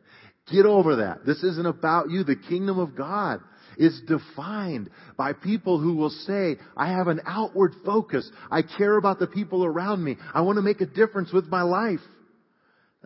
Get 0.51 0.65
over 0.65 0.97
that. 0.97 1.27
This 1.27 1.43
isn't 1.43 1.67
about 1.67 2.09
you. 2.11 2.23
The 2.23 2.37
kingdom 2.37 2.79
of 2.79 2.95
God 2.97 3.41
is 3.77 4.01
defined 4.07 4.91
by 5.17 5.33
people 5.33 5.81
who 5.81 5.97
will 5.97 6.11
say, 6.11 6.57
I 6.77 6.89
have 6.89 7.09
an 7.09 7.21
outward 7.27 7.75
focus. 7.85 8.31
I 8.51 8.63
care 8.63 8.97
about 8.97 9.19
the 9.19 9.27
people 9.27 9.65
around 9.65 10.03
me. 10.03 10.17
I 10.35 10.43
want 10.43 10.57
to 10.57 10.63
make 10.63 10.81
a 10.81 10.87
difference 10.87 11.33
with 11.33 11.47
my 11.47 11.63
life. 11.63 12.01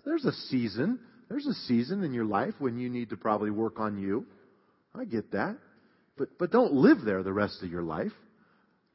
There's 0.05 0.25
a 0.25 0.33
season. 0.33 0.99
There's 1.29 1.47
a 1.47 1.55
season 1.55 2.03
in 2.03 2.13
your 2.13 2.25
life 2.25 2.55
when 2.59 2.79
you 2.79 2.89
need 2.89 3.11
to 3.11 3.17
probably 3.17 3.51
work 3.51 3.79
on 3.79 3.99
you. 3.99 4.27
I 4.95 5.05
get 5.05 5.33
that. 5.33 5.57
But, 6.17 6.31
but 6.39 6.51
don't 6.51 6.73
live 6.73 6.99
there 7.05 7.23
the 7.23 7.33
rest 7.33 7.63
of 7.63 7.71
your 7.71 7.83
life. 7.83 8.13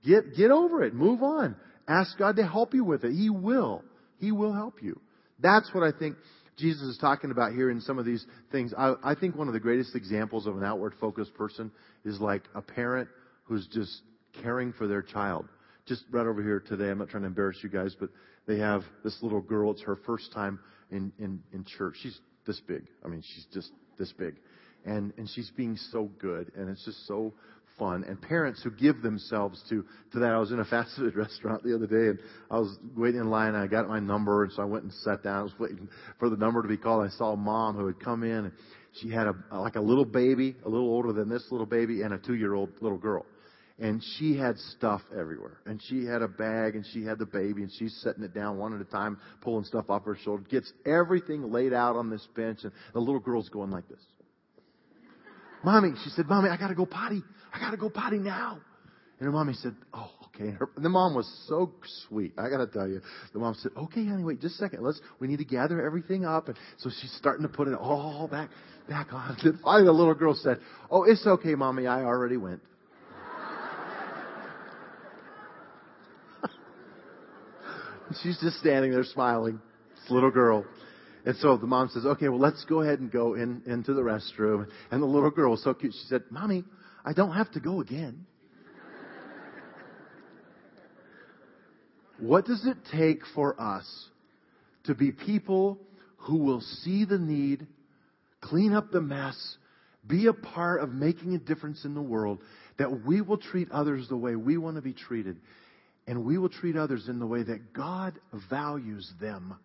Get, 0.05 0.35
get 0.35 0.51
over 0.51 0.83
it. 0.83 0.93
Move 0.93 1.23
on. 1.23 1.55
Ask 1.87 2.17
God 2.17 2.35
to 2.37 2.45
help 2.45 2.73
you 2.73 2.83
with 2.83 3.03
it. 3.03 3.13
He 3.13 3.29
will. 3.29 3.83
He 4.19 4.31
will 4.31 4.53
help 4.53 4.81
you. 4.81 4.99
That's 5.39 5.69
what 5.73 5.83
I 5.83 5.97
think 5.97 6.15
Jesus 6.57 6.83
is 6.83 6.97
talking 6.97 7.31
about 7.31 7.53
here 7.53 7.69
in 7.69 7.81
some 7.81 7.99
of 7.99 8.05
these 8.05 8.25
things. 8.51 8.73
I, 8.77 8.95
I 9.03 9.15
think 9.15 9.35
one 9.35 9.47
of 9.47 9.53
the 9.53 9.59
greatest 9.59 9.95
examples 9.95 10.47
of 10.47 10.57
an 10.57 10.63
outward 10.63 10.93
focused 10.99 11.33
person 11.33 11.71
is 12.05 12.19
like 12.19 12.43
a 12.55 12.61
parent 12.61 13.09
who's 13.43 13.67
just 13.67 14.01
caring 14.41 14.73
for 14.73 14.87
their 14.87 15.01
child. 15.01 15.47
Just 15.85 16.03
right 16.11 16.25
over 16.25 16.41
here 16.41 16.61
today, 16.65 16.89
I'm 16.89 16.97
not 16.97 17.09
trying 17.09 17.23
to 17.23 17.27
embarrass 17.27 17.57
you 17.61 17.69
guys, 17.69 17.95
but 17.99 18.09
they 18.47 18.57
have 18.59 18.83
this 19.03 19.17
little 19.21 19.41
girl. 19.41 19.71
It's 19.71 19.83
her 19.83 19.97
first 20.05 20.31
time 20.33 20.59
in, 20.91 21.11
in, 21.19 21.41
in 21.53 21.65
church. 21.65 21.95
She's 22.01 22.19
this 22.47 22.59
big. 22.67 22.87
I 23.03 23.07
mean, 23.07 23.21
she's 23.21 23.45
just 23.53 23.71
this 23.97 24.11
big. 24.13 24.35
And, 24.85 25.13
and 25.17 25.27
she's 25.29 25.51
being 25.57 25.77
so 25.91 26.09
good, 26.19 26.51
and 26.55 26.69
it's 26.69 26.85
just 26.85 27.07
so 27.07 27.33
fun. 27.77 28.03
And 28.07 28.21
parents 28.21 28.61
who 28.63 28.71
give 28.71 29.01
themselves 29.01 29.61
to, 29.69 29.83
to 30.13 30.19
that. 30.19 30.31
I 30.31 30.39
was 30.39 30.51
in 30.51 30.59
a 30.59 30.65
fast 30.69 30.95
food 30.95 31.15
restaurant 31.15 31.63
the 31.63 31.75
other 31.75 31.87
day 31.87 32.09
and 32.09 32.19
I 32.49 32.57
was 32.59 32.77
waiting 32.95 33.21
in 33.21 33.29
line 33.29 33.49
and 33.49 33.57
I 33.57 33.67
got 33.67 33.87
my 33.87 33.99
number 33.99 34.43
and 34.43 34.53
so 34.53 34.61
I 34.61 34.65
went 34.65 34.83
and 34.83 34.93
sat 34.93 35.23
down. 35.23 35.39
I 35.39 35.43
was 35.43 35.57
waiting 35.59 35.87
for 36.19 36.29
the 36.29 36.37
number 36.37 36.61
to 36.61 36.67
be 36.67 36.77
called. 36.77 37.05
I 37.05 37.09
saw 37.09 37.33
a 37.33 37.37
mom 37.37 37.75
who 37.75 37.85
had 37.87 37.99
come 37.99 38.23
in 38.23 38.45
and 38.45 38.51
she 39.01 39.09
had 39.09 39.27
a, 39.27 39.35
like 39.57 39.75
a 39.75 39.81
little 39.81 40.05
baby, 40.05 40.55
a 40.65 40.69
little 40.69 40.87
older 40.87 41.11
than 41.11 41.29
this 41.29 41.45
little 41.51 41.65
baby 41.65 42.01
and 42.01 42.13
a 42.13 42.17
two 42.17 42.35
year 42.35 42.53
old 42.53 42.69
little 42.81 42.97
girl. 42.97 43.25
And 43.77 44.01
she 44.17 44.37
had 44.37 44.57
stuff 44.77 45.01
everywhere. 45.17 45.57
And 45.65 45.81
she 45.83 46.05
had 46.05 46.21
a 46.21 46.29
bag 46.29 46.75
and 46.75 46.85
she 46.93 47.03
had 47.03 47.19
the 47.19 47.25
baby 47.25 47.61
and 47.61 47.71
she's 47.77 47.93
setting 48.01 48.23
it 48.23 48.33
down 48.33 48.57
one 48.57 48.73
at 48.73 48.79
a 48.79 48.85
time, 48.85 49.17
pulling 49.41 49.65
stuff 49.65 49.89
off 49.89 50.05
her 50.05 50.17
shoulder, 50.23 50.43
gets 50.49 50.71
everything 50.85 51.51
laid 51.51 51.73
out 51.73 51.97
on 51.97 52.09
this 52.09 52.25
bench 52.35 52.59
and 52.63 52.71
the 52.93 52.99
little 52.99 53.19
girl's 53.19 53.49
going 53.49 53.71
like 53.71 53.87
this. 53.89 53.99
Mommy, 55.65 55.91
she 56.03 56.11
said, 56.11 56.27
Mommy, 56.27 56.49
I 56.49 56.57
gotta 56.57 56.75
go 56.75 56.85
potty. 56.85 57.23
I 57.51 57.59
gotta 57.59 57.75
go 57.75 57.89
potty 57.89 58.19
now. 58.19 58.59
And 59.19 59.25
her 59.25 59.31
mommy 59.31 59.53
said, 59.53 59.75
Oh, 59.95 60.11
okay. 60.27 60.49
And, 60.49 60.57
her, 60.57 60.69
and 60.75 60.85
the 60.85 60.89
mom 60.89 61.15
was 61.15 61.27
so 61.47 61.71
sweet. 62.07 62.33
I 62.37 62.49
gotta 62.49 62.67
tell 62.67 62.87
you. 62.87 63.01
The 63.33 63.39
mom 63.39 63.55
said, 63.55 63.71
Okay, 63.75 64.05
honey, 64.05 64.23
wait 64.23 64.39
just 64.39 64.53
a 64.55 64.59
second. 64.59 64.83
Let's, 64.83 65.01
we 65.19 65.27
need 65.27 65.39
to 65.39 65.45
gather 65.45 65.83
everything 65.83 66.23
up. 66.23 66.49
And 66.49 66.57
so 66.77 66.91
she's 67.01 67.11
starting 67.17 67.41
to 67.47 67.49
put 67.51 67.67
it 67.67 67.73
all 67.73 68.27
back, 68.27 68.51
back 68.87 69.11
on. 69.11 69.35
And 69.43 69.59
finally 69.61 69.85
the 69.85 69.91
little 69.91 70.13
girl 70.13 70.35
said, 70.35 70.59
Oh, 70.91 71.01
it's 71.03 71.25
okay, 71.25 71.55
mommy. 71.55 71.87
I 71.87 72.03
already 72.03 72.37
went. 72.37 72.61
she's 78.21 78.39
just 78.39 78.59
standing 78.59 78.91
there 78.91 79.03
smiling. 79.03 79.59
This 79.95 80.11
little 80.11 80.29
girl. 80.29 80.63
And 81.25 81.35
so 81.37 81.57
the 81.57 81.65
mom 81.65 81.89
says, 81.89 82.05
okay, 82.05 82.29
well, 82.29 82.39
let's 82.39 82.63
go 82.65 82.81
ahead 82.81 82.99
and 82.99 83.11
go 83.11 83.33
in, 83.33 83.63
into 83.65 83.93
the 83.93 84.01
restroom. 84.01 84.67
And 84.91 85.01
the 85.01 85.07
little 85.07 85.31
girl 85.31 85.51
was 85.51 85.63
so 85.63 85.73
cute. 85.73 85.93
She 85.93 86.07
said, 86.07 86.23
mommy, 86.29 86.63
I 87.03 87.13
don't 87.13 87.33
have 87.33 87.51
to 87.53 87.59
go 87.59 87.81
again. 87.81 88.27
what 92.19 92.45
does 92.45 92.65
it 92.67 92.77
take 92.91 93.21
for 93.33 93.59
us 93.59 93.85
to 94.83 94.93
be 94.93 95.11
people 95.11 95.79
who 96.17 96.37
will 96.37 96.61
see 96.61 97.05
the 97.05 97.17
need, 97.17 97.65
clean 98.41 98.73
up 98.73 98.91
the 98.91 99.01
mess, 99.01 99.57
be 100.05 100.27
a 100.27 100.33
part 100.33 100.81
of 100.81 100.91
making 100.91 101.33
a 101.33 101.39
difference 101.39 101.85
in 101.85 101.95
the 101.95 102.01
world, 102.01 102.39
that 102.77 103.03
we 103.03 103.21
will 103.21 103.39
treat 103.39 103.71
others 103.71 104.07
the 104.09 104.17
way 104.17 104.35
we 104.35 104.57
want 104.57 104.75
to 104.75 104.81
be 104.81 104.93
treated, 104.93 105.37
and 106.05 106.23
we 106.23 106.37
will 106.37 106.49
treat 106.49 106.75
others 106.75 107.07
in 107.09 107.17
the 107.17 107.25
way 107.25 107.41
that 107.41 107.73
God 107.73 108.13
values 108.49 109.11
them 109.19 109.55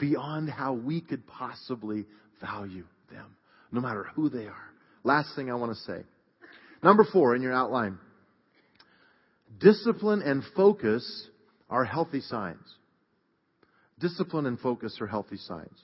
beyond 0.00 0.50
how 0.50 0.72
we 0.72 1.00
could 1.00 1.26
possibly 1.26 2.06
value 2.40 2.86
them, 3.10 3.36
no 3.70 3.80
matter 3.80 4.08
who 4.14 4.28
they 4.28 4.46
are. 4.46 4.70
Last 5.04 5.36
thing 5.36 5.50
I 5.50 5.54
want 5.54 5.72
to 5.76 5.82
say. 5.82 6.02
Number 6.82 7.06
four 7.12 7.36
in 7.36 7.42
your 7.42 7.52
outline. 7.52 7.98
Discipline 9.60 10.22
and 10.22 10.42
focus 10.56 11.28
are 11.68 11.84
healthy 11.84 12.20
signs. 12.20 12.64
Discipline 13.98 14.46
and 14.46 14.58
focus 14.58 14.96
are 15.00 15.06
healthy 15.06 15.36
signs. 15.36 15.78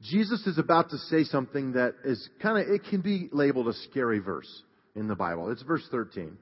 Jesus 0.00 0.46
is 0.46 0.58
about 0.58 0.90
to 0.90 0.98
say 0.98 1.24
something 1.24 1.72
that 1.72 1.94
is 2.04 2.28
kind 2.40 2.58
of, 2.58 2.72
it 2.72 2.82
can 2.88 3.00
be 3.00 3.28
labeled 3.32 3.68
a 3.68 3.72
scary 3.90 4.18
verse 4.18 4.62
in 4.94 5.08
the 5.08 5.14
Bible. 5.14 5.50
It's 5.50 5.62
verse 5.62 5.86
13. 5.90 6.36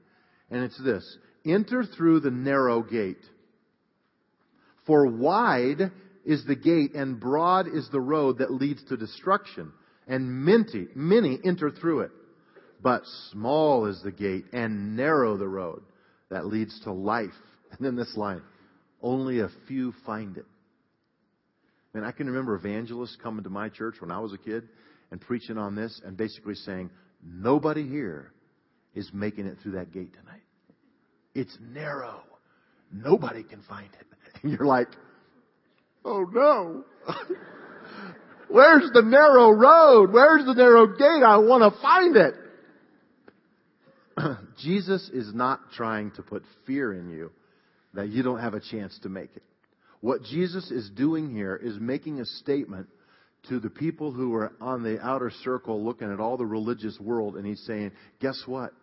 And 0.49 0.63
it's 0.63 0.81
this. 0.83 1.17
Enter 1.45 1.83
through 1.83 2.21
the 2.21 2.31
narrow 2.31 2.81
gate. 2.81 3.23
For 4.85 5.05
wide 5.05 5.91
is 6.25 6.45
the 6.45 6.55
gate, 6.55 6.93
and 6.93 7.19
broad 7.19 7.67
is 7.67 7.89
the 7.91 8.01
road 8.01 8.39
that 8.39 8.51
leads 8.51 8.83
to 8.85 8.97
destruction, 8.97 9.71
and 10.07 10.29
many, 10.29 10.87
many 10.95 11.39
enter 11.43 11.71
through 11.71 12.01
it. 12.01 12.11
But 12.81 13.03
small 13.31 13.85
is 13.85 14.01
the 14.03 14.11
gate, 14.11 14.45
and 14.53 14.95
narrow 14.95 15.37
the 15.37 15.47
road 15.47 15.83
that 16.29 16.45
leads 16.45 16.79
to 16.81 16.91
life. 16.91 17.29
And 17.71 17.79
then 17.79 17.95
this 17.95 18.17
line, 18.17 18.41
only 19.01 19.39
a 19.39 19.47
few 19.65 19.93
find 20.05 20.35
it. 20.35 20.45
And 21.93 22.05
I 22.05 22.11
can 22.11 22.27
remember 22.27 22.55
evangelists 22.55 23.17
coming 23.23 23.45
to 23.45 23.49
my 23.49 23.69
church 23.69 23.95
when 23.99 24.11
I 24.11 24.19
was 24.19 24.33
a 24.33 24.37
kid 24.37 24.67
and 25.09 25.21
preaching 25.21 25.57
on 25.57 25.75
this 25.75 26.01
and 26.05 26.17
basically 26.17 26.55
saying, 26.55 26.89
nobody 27.23 27.87
here 27.87 28.33
is 28.95 29.09
making 29.13 29.45
it 29.45 29.57
through 29.61 29.73
that 29.73 29.93
gate 29.93 30.11
tonight. 30.13 30.41
It's 31.33 31.57
narrow. 31.61 32.21
Nobody 32.91 33.43
can 33.43 33.61
find 33.63 33.89
it. 33.99 34.07
And 34.43 34.51
you're 34.51 34.65
like, 34.65 34.87
Oh 36.03 36.25
no. 36.31 36.83
Where's 38.49 38.89
the 38.93 39.01
narrow 39.01 39.51
road? 39.51 40.11
Where's 40.11 40.45
the 40.45 40.53
narrow 40.53 40.87
gate? 40.87 41.23
I 41.25 41.37
want 41.37 41.73
to 41.73 41.81
find 41.81 42.15
it. 42.17 42.33
Jesus 44.61 45.09
is 45.13 45.33
not 45.33 45.59
trying 45.75 46.11
to 46.11 46.21
put 46.21 46.43
fear 46.67 46.93
in 46.93 47.09
you 47.09 47.31
that 47.93 48.09
you 48.09 48.23
don't 48.23 48.39
have 48.39 48.53
a 48.53 48.59
chance 48.59 48.97
to 49.03 49.09
make 49.09 49.29
it. 49.35 49.43
What 50.01 50.23
Jesus 50.23 50.69
is 50.71 50.89
doing 50.89 51.33
here 51.33 51.55
is 51.55 51.79
making 51.79 52.19
a 52.19 52.25
statement 52.25 52.87
to 53.49 53.59
the 53.59 53.69
people 53.69 54.11
who 54.11 54.33
are 54.35 54.51
on 54.59 54.83
the 54.83 54.99
outer 54.99 55.31
circle 55.43 55.83
looking 55.83 56.11
at 56.11 56.19
all 56.19 56.37
the 56.37 56.45
religious 56.45 56.99
world, 56.99 57.37
and 57.37 57.45
he's 57.45 57.63
saying, 57.65 57.91
guess 58.19 58.41
what? 58.45 58.73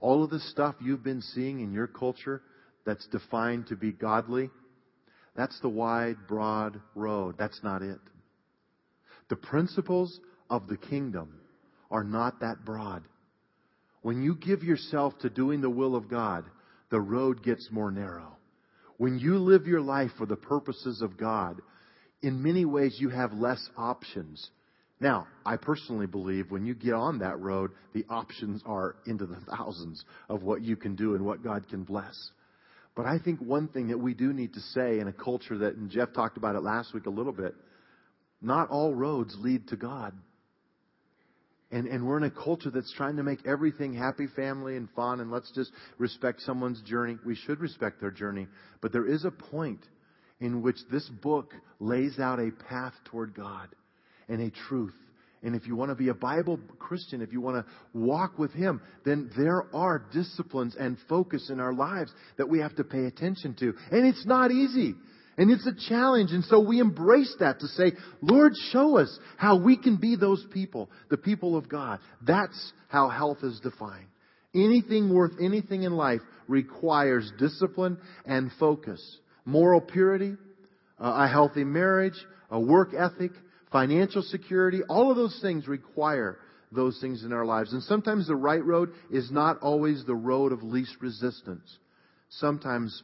All 0.00 0.24
of 0.24 0.30
the 0.30 0.40
stuff 0.40 0.74
you've 0.80 1.04
been 1.04 1.22
seeing 1.22 1.60
in 1.60 1.72
your 1.72 1.86
culture 1.86 2.42
that's 2.84 3.06
defined 3.08 3.68
to 3.68 3.76
be 3.76 3.92
godly, 3.92 4.50
that's 5.34 5.58
the 5.60 5.68
wide, 5.68 6.16
broad 6.28 6.80
road. 6.94 7.36
That's 7.38 7.60
not 7.62 7.82
it. 7.82 8.00
The 9.28 9.36
principles 9.36 10.20
of 10.50 10.68
the 10.68 10.76
kingdom 10.76 11.40
are 11.90 12.04
not 12.04 12.40
that 12.40 12.64
broad. 12.64 13.02
When 14.02 14.22
you 14.22 14.34
give 14.34 14.62
yourself 14.62 15.18
to 15.20 15.30
doing 15.30 15.60
the 15.60 15.70
will 15.70 15.94
of 15.94 16.10
God, 16.10 16.44
the 16.90 17.00
road 17.00 17.42
gets 17.42 17.68
more 17.70 17.90
narrow. 17.90 18.36
When 18.98 19.18
you 19.18 19.38
live 19.38 19.66
your 19.66 19.80
life 19.80 20.10
for 20.18 20.26
the 20.26 20.36
purposes 20.36 21.00
of 21.02 21.16
God, 21.16 21.60
in 22.20 22.42
many 22.42 22.64
ways 22.64 22.96
you 22.98 23.08
have 23.08 23.32
less 23.32 23.70
options. 23.76 24.50
Now, 25.00 25.26
I 25.44 25.56
personally 25.56 26.06
believe 26.06 26.50
when 26.50 26.66
you 26.66 26.74
get 26.74 26.94
on 26.94 27.18
that 27.20 27.40
road, 27.40 27.72
the 27.92 28.04
options 28.08 28.62
are 28.64 28.96
into 29.06 29.26
the 29.26 29.40
thousands 29.50 30.04
of 30.28 30.42
what 30.42 30.62
you 30.62 30.76
can 30.76 30.94
do 30.94 31.14
and 31.14 31.24
what 31.24 31.42
God 31.42 31.68
can 31.68 31.82
bless. 31.82 32.30
But 32.94 33.06
I 33.06 33.18
think 33.18 33.40
one 33.40 33.68
thing 33.68 33.88
that 33.88 33.98
we 33.98 34.14
do 34.14 34.32
need 34.32 34.54
to 34.54 34.60
say 34.60 35.00
in 35.00 35.08
a 35.08 35.12
culture 35.12 35.58
that, 35.58 35.76
and 35.76 35.90
Jeff 35.90 36.12
talked 36.12 36.36
about 36.36 36.56
it 36.56 36.62
last 36.62 36.92
week 36.92 37.06
a 37.06 37.10
little 37.10 37.32
bit, 37.32 37.54
not 38.40 38.68
all 38.70 38.94
roads 38.94 39.34
lead 39.38 39.68
to 39.68 39.76
God. 39.76 40.12
And, 41.70 41.86
and 41.86 42.06
we're 42.06 42.18
in 42.18 42.24
a 42.24 42.30
culture 42.30 42.70
that's 42.70 42.92
trying 42.92 43.16
to 43.16 43.22
make 43.22 43.46
everything 43.46 43.94
happy 43.94 44.26
family 44.26 44.76
and 44.76 44.90
fun 44.90 45.20
and 45.20 45.30
let's 45.30 45.50
just 45.52 45.70
respect 45.96 46.42
someone's 46.42 46.82
journey. 46.82 47.16
We 47.24 47.34
should 47.34 47.60
respect 47.60 47.98
their 47.98 48.10
journey. 48.10 48.46
But 48.82 48.92
there 48.92 49.06
is 49.06 49.24
a 49.24 49.30
point 49.30 49.80
in 50.38 50.60
which 50.60 50.76
this 50.90 51.08
book 51.08 51.54
lays 51.80 52.18
out 52.18 52.40
a 52.40 52.50
path 52.68 52.92
toward 53.06 53.34
God 53.34 53.68
and 54.28 54.42
a 54.42 54.50
truth 54.68 54.94
And 55.42 55.56
if 55.56 55.66
you 55.66 55.74
want 55.74 55.90
to 55.90 55.96
be 55.96 56.08
a 56.08 56.14
Bible 56.14 56.60
Christian, 56.78 57.20
if 57.20 57.32
you 57.32 57.40
want 57.40 57.64
to 57.64 57.98
walk 57.98 58.38
with 58.38 58.52
Him, 58.52 58.80
then 59.04 59.30
there 59.36 59.64
are 59.74 60.06
disciplines 60.12 60.76
and 60.78 60.96
focus 61.08 61.50
in 61.50 61.58
our 61.58 61.72
lives 61.72 62.12
that 62.38 62.48
we 62.48 62.60
have 62.60 62.76
to 62.76 62.84
pay 62.84 63.06
attention 63.06 63.54
to. 63.58 63.74
And 63.90 64.06
it's 64.06 64.24
not 64.24 64.52
easy. 64.52 64.94
And 65.36 65.50
it's 65.50 65.66
a 65.66 65.88
challenge. 65.88 66.30
And 66.30 66.44
so 66.44 66.60
we 66.60 66.78
embrace 66.78 67.34
that 67.40 67.60
to 67.60 67.66
say, 67.66 67.92
Lord, 68.20 68.52
show 68.70 68.98
us 68.98 69.18
how 69.36 69.58
we 69.58 69.76
can 69.76 69.96
be 69.96 70.14
those 70.14 70.44
people, 70.52 70.90
the 71.10 71.16
people 71.16 71.56
of 71.56 71.68
God. 71.68 71.98
That's 72.24 72.72
how 72.88 73.08
health 73.08 73.38
is 73.42 73.58
defined. 73.60 74.06
Anything 74.54 75.12
worth 75.12 75.32
anything 75.40 75.82
in 75.84 75.92
life 75.92 76.20
requires 76.46 77.32
discipline 77.38 77.98
and 78.26 78.50
focus. 78.60 79.00
Moral 79.44 79.80
purity, 79.80 80.36
a 80.98 81.26
healthy 81.26 81.64
marriage, 81.64 82.14
a 82.50 82.60
work 82.60 82.90
ethic, 82.96 83.32
financial 83.72 84.22
security, 84.22 84.82
all 84.88 85.10
of 85.10 85.16
those 85.16 85.38
things 85.42 85.66
require 85.66 86.38
those 86.70 86.98
things 87.00 87.24
in 87.24 87.32
our 87.32 87.44
lives. 87.44 87.72
And 87.72 87.82
sometimes 87.82 88.26
the 88.26 88.36
right 88.36 88.64
road 88.64 88.90
is 89.10 89.30
not 89.30 89.58
always 89.60 90.04
the 90.06 90.14
road 90.14 90.52
of 90.52 90.62
least 90.62 90.96
resistance. 91.00 91.78
Sometimes 92.28 93.02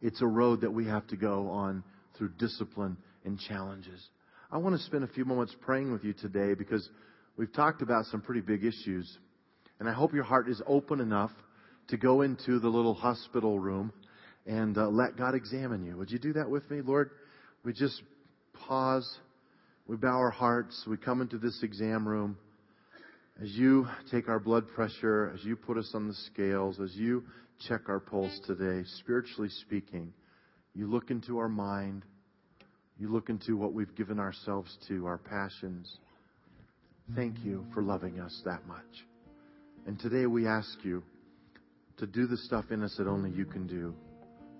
it's 0.00 0.22
a 0.22 0.26
road 0.26 0.62
that 0.62 0.72
we 0.72 0.86
have 0.86 1.06
to 1.08 1.16
go 1.16 1.48
on 1.48 1.84
through 2.16 2.30
discipline 2.38 2.96
and 3.24 3.38
challenges. 3.38 4.08
I 4.50 4.58
want 4.58 4.76
to 4.76 4.82
spend 4.84 5.04
a 5.04 5.08
few 5.08 5.24
moments 5.24 5.54
praying 5.60 5.92
with 5.92 6.04
you 6.04 6.12
today 6.12 6.54
because 6.54 6.88
we've 7.36 7.52
talked 7.52 7.82
about 7.82 8.06
some 8.06 8.20
pretty 8.20 8.40
big 8.40 8.64
issues. 8.64 9.18
And 9.80 9.88
I 9.88 9.92
hope 9.92 10.14
your 10.14 10.24
heart 10.24 10.48
is 10.48 10.62
open 10.66 11.00
enough 11.00 11.32
to 11.88 11.96
go 11.96 12.22
into 12.22 12.58
the 12.58 12.68
little 12.68 12.94
hospital 12.94 13.58
room 13.58 13.92
and 14.46 14.76
uh, 14.78 14.88
let 14.88 15.16
God 15.16 15.34
examine 15.34 15.84
you. 15.84 15.96
Would 15.96 16.10
you 16.10 16.18
do 16.18 16.34
that 16.34 16.48
with 16.48 16.70
me? 16.70 16.80
Lord, 16.80 17.10
we 17.64 17.72
just 17.72 18.00
pause. 18.66 19.18
We 19.86 19.96
bow 19.96 20.16
our 20.16 20.30
hearts. 20.30 20.84
We 20.88 20.96
come 20.96 21.20
into 21.20 21.36
this 21.36 21.62
exam 21.62 22.08
room. 22.08 22.38
As 23.42 23.50
you 23.50 23.86
take 24.10 24.28
our 24.28 24.38
blood 24.38 24.66
pressure, 24.68 25.30
as 25.34 25.44
you 25.44 25.56
put 25.56 25.76
us 25.76 25.90
on 25.94 26.08
the 26.08 26.14
scales, 26.14 26.80
as 26.80 26.94
you 26.94 27.24
check 27.68 27.82
our 27.88 28.00
pulse 28.00 28.40
today, 28.46 28.86
spiritually 28.98 29.50
speaking, 29.60 30.12
you 30.74 30.90
look 30.90 31.10
into 31.10 31.38
our 31.38 31.48
mind. 31.48 32.02
You 32.98 33.12
look 33.12 33.28
into 33.28 33.56
what 33.56 33.74
we've 33.74 33.94
given 33.94 34.18
ourselves 34.18 34.74
to, 34.88 35.06
our 35.06 35.18
passions. 35.18 35.98
Thank 37.14 37.44
you 37.44 37.66
for 37.74 37.82
loving 37.82 38.20
us 38.20 38.40
that 38.46 38.66
much. 38.66 39.04
And 39.86 39.98
today 39.98 40.26
we 40.26 40.46
ask 40.46 40.78
you 40.82 41.02
to 41.98 42.06
do 42.06 42.26
the 42.26 42.38
stuff 42.38 42.66
in 42.70 42.82
us 42.82 42.94
that 42.96 43.06
only 43.06 43.30
you 43.30 43.44
can 43.44 43.66
do 43.66 43.94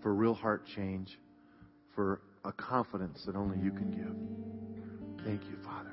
for 0.03 0.13
real 0.15 0.35
heart 0.35 0.65
change, 0.77 1.19
for 1.95 2.21
a 2.45 2.53
confidence 2.53 3.23
that 3.25 3.37
only 3.37 3.59
you 3.59 3.71
can 3.71 3.91
give. 3.91 4.74
Thank 5.25 5.43
you, 5.45 5.57
Father. 5.65 5.93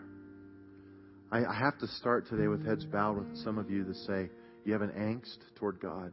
I, 1.31 1.45
I 1.45 1.53
have 1.57 1.77
to 1.79 1.87
start 1.87 2.27
today 2.27 2.47
with 2.47 2.65
heads 2.65 2.83
bowed 2.83 3.17
with 3.17 3.37
some 3.37 3.57
of 3.57 3.71
you 3.71 3.85
to 3.85 3.93
say 3.93 4.29
you 4.65 4.73
have 4.73 4.81
an 4.81 4.89
angst 4.89 5.37
toward 5.55 5.79
God. 5.79 6.11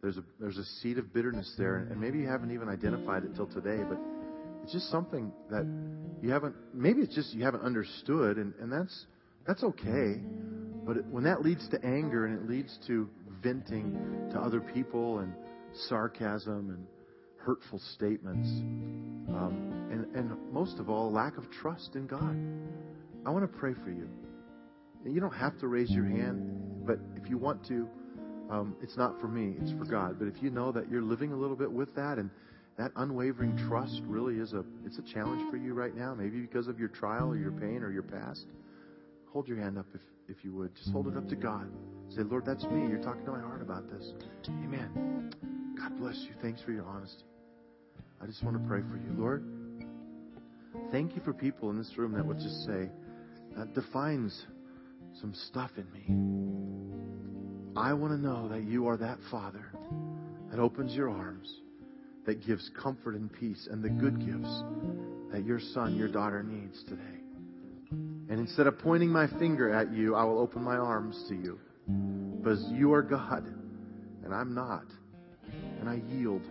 There's 0.00 0.16
a, 0.16 0.24
there's 0.40 0.56
a 0.56 0.64
seed 0.80 0.96
of 0.96 1.12
bitterness 1.12 1.54
there, 1.58 1.76
and 1.90 2.00
maybe 2.00 2.18
you 2.18 2.26
haven't 2.26 2.50
even 2.50 2.68
identified 2.68 3.24
it 3.24 3.36
till 3.36 3.46
today, 3.46 3.84
but 3.86 3.98
it's 4.62 4.72
just 4.72 4.90
something 4.90 5.32
that 5.50 5.66
you 6.22 6.30
haven't, 6.30 6.56
maybe 6.72 7.02
it's 7.02 7.14
just 7.14 7.34
you 7.34 7.44
haven't 7.44 7.62
understood, 7.62 8.38
and, 8.38 8.54
and 8.60 8.72
that's, 8.72 9.06
that's 9.46 9.62
okay. 9.62 10.20
But 10.84 10.96
it, 10.96 11.06
when 11.06 11.24
that 11.24 11.42
leads 11.42 11.68
to 11.68 11.84
anger 11.84 12.24
and 12.26 12.38
it 12.38 12.50
leads 12.50 12.76
to 12.86 13.08
venting 13.42 14.30
to 14.32 14.40
other 14.40 14.60
people 14.60 15.18
and 15.18 15.34
sarcasm 15.88 16.70
and 16.70 16.86
hurtful 17.36 17.80
statements, 17.94 18.48
um, 19.28 19.81
and, 19.92 20.06
and 20.16 20.32
most 20.50 20.78
of 20.78 20.88
all, 20.88 21.12
lack 21.12 21.36
of 21.36 21.50
trust 21.50 21.96
in 21.96 22.06
God, 22.06 22.34
I 23.26 23.30
want 23.30 23.44
to 23.44 23.58
pray 23.58 23.74
for 23.84 23.90
you. 23.90 24.08
And 25.04 25.14
you 25.14 25.20
don't 25.20 25.34
have 25.34 25.58
to 25.60 25.68
raise 25.68 25.90
your 25.90 26.06
hand, 26.06 26.86
but 26.86 26.98
if 27.14 27.28
you 27.28 27.36
want 27.36 27.64
to, 27.68 27.86
um, 28.50 28.74
it's 28.82 28.96
not 28.96 29.20
for 29.20 29.28
me, 29.28 29.54
it's 29.60 29.72
for 29.72 29.84
God. 29.84 30.18
But 30.18 30.28
if 30.28 30.42
you 30.42 30.50
know 30.50 30.72
that 30.72 30.90
you're 30.90 31.02
living 31.02 31.32
a 31.32 31.36
little 31.36 31.56
bit 31.56 31.70
with 31.70 31.94
that 31.94 32.18
and 32.18 32.30
that 32.78 32.90
unwavering 32.96 33.54
trust 33.68 34.00
really 34.06 34.36
is 34.36 34.54
a 34.54 34.64
it's 34.86 34.98
a 34.98 35.02
challenge 35.02 35.42
for 35.50 35.58
you 35.58 35.74
right 35.74 35.94
now, 35.94 36.14
maybe 36.14 36.40
because 36.40 36.68
of 36.68 36.78
your 36.78 36.88
trial 36.88 37.28
or 37.28 37.36
your 37.36 37.52
pain 37.52 37.82
or 37.82 37.92
your 37.92 38.02
past, 38.02 38.46
hold 39.30 39.46
your 39.46 39.58
hand 39.58 39.78
up 39.78 39.86
if, 39.94 40.00
if 40.28 40.42
you 40.42 40.54
would. 40.54 40.74
Just 40.74 40.90
hold 40.90 41.06
it 41.06 41.16
up 41.18 41.28
to 41.28 41.36
God. 41.36 41.70
Say, 42.08 42.22
Lord, 42.22 42.46
that's 42.46 42.64
me. 42.64 42.88
You're 42.88 43.02
talking 43.02 43.26
to 43.26 43.32
my 43.32 43.40
heart 43.40 43.60
about 43.60 43.90
this. 43.90 44.12
Amen. 44.48 45.30
God 45.78 45.98
bless 45.98 46.16
you. 46.16 46.34
Thanks 46.40 46.62
for 46.62 46.72
your 46.72 46.86
honesty. 46.86 47.24
I 48.22 48.26
just 48.26 48.42
want 48.42 48.60
to 48.60 48.68
pray 48.68 48.80
for 48.80 48.96
you. 48.96 49.12
Lord, 49.18 49.61
thank 50.90 51.14
you 51.14 51.22
for 51.22 51.32
people 51.32 51.70
in 51.70 51.78
this 51.78 51.92
room 51.96 52.12
that 52.12 52.24
would 52.24 52.38
just 52.38 52.64
say, 52.64 52.88
that 53.56 53.74
defines 53.74 54.46
some 55.20 55.34
stuff 55.34 55.70
in 55.76 55.90
me. 55.92 57.72
I 57.76 57.92
want 57.92 58.12
to 58.12 58.18
know 58.18 58.48
that 58.48 58.64
you 58.64 58.86
are 58.86 58.96
that 58.96 59.18
Father 59.30 59.72
that 60.50 60.60
opens 60.60 60.94
your 60.94 61.08
arms, 61.08 61.60
that 62.26 62.46
gives 62.46 62.70
comfort 62.80 63.14
and 63.14 63.32
peace 63.32 63.68
and 63.70 63.82
the 63.82 63.88
good 63.88 64.18
gifts 64.18 64.62
that 65.32 65.44
your 65.44 65.58
son, 65.58 65.96
your 65.96 66.08
daughter 66.08 66.42
needs 66.42 66.82
today. 66.84 67.00
And 67.90 68.40
instead 68.40 68.66
of 68.66 68.78
pointing 68.78 69.08
my 69.08 69.26
finger 69.38 69.72
at 69.72 69.92
you, 69.92 70.14
I 70.14 70.24
will 70.24 70.38
open 70.38 70.62
my 70.62 70.76
arms 70.76 71.24
to 71.28 71.34
you. 71.34 71.58
Because 72.38 72.64
you 72.70 72.92
are 72.92 73.02
God, 73.02 73.44
and 74.24 74.32
I'm 74.32 74.54
not. 74.54 74.84
And 75.80 75.88
I 75.88 76.02
yield. 76.14 76.42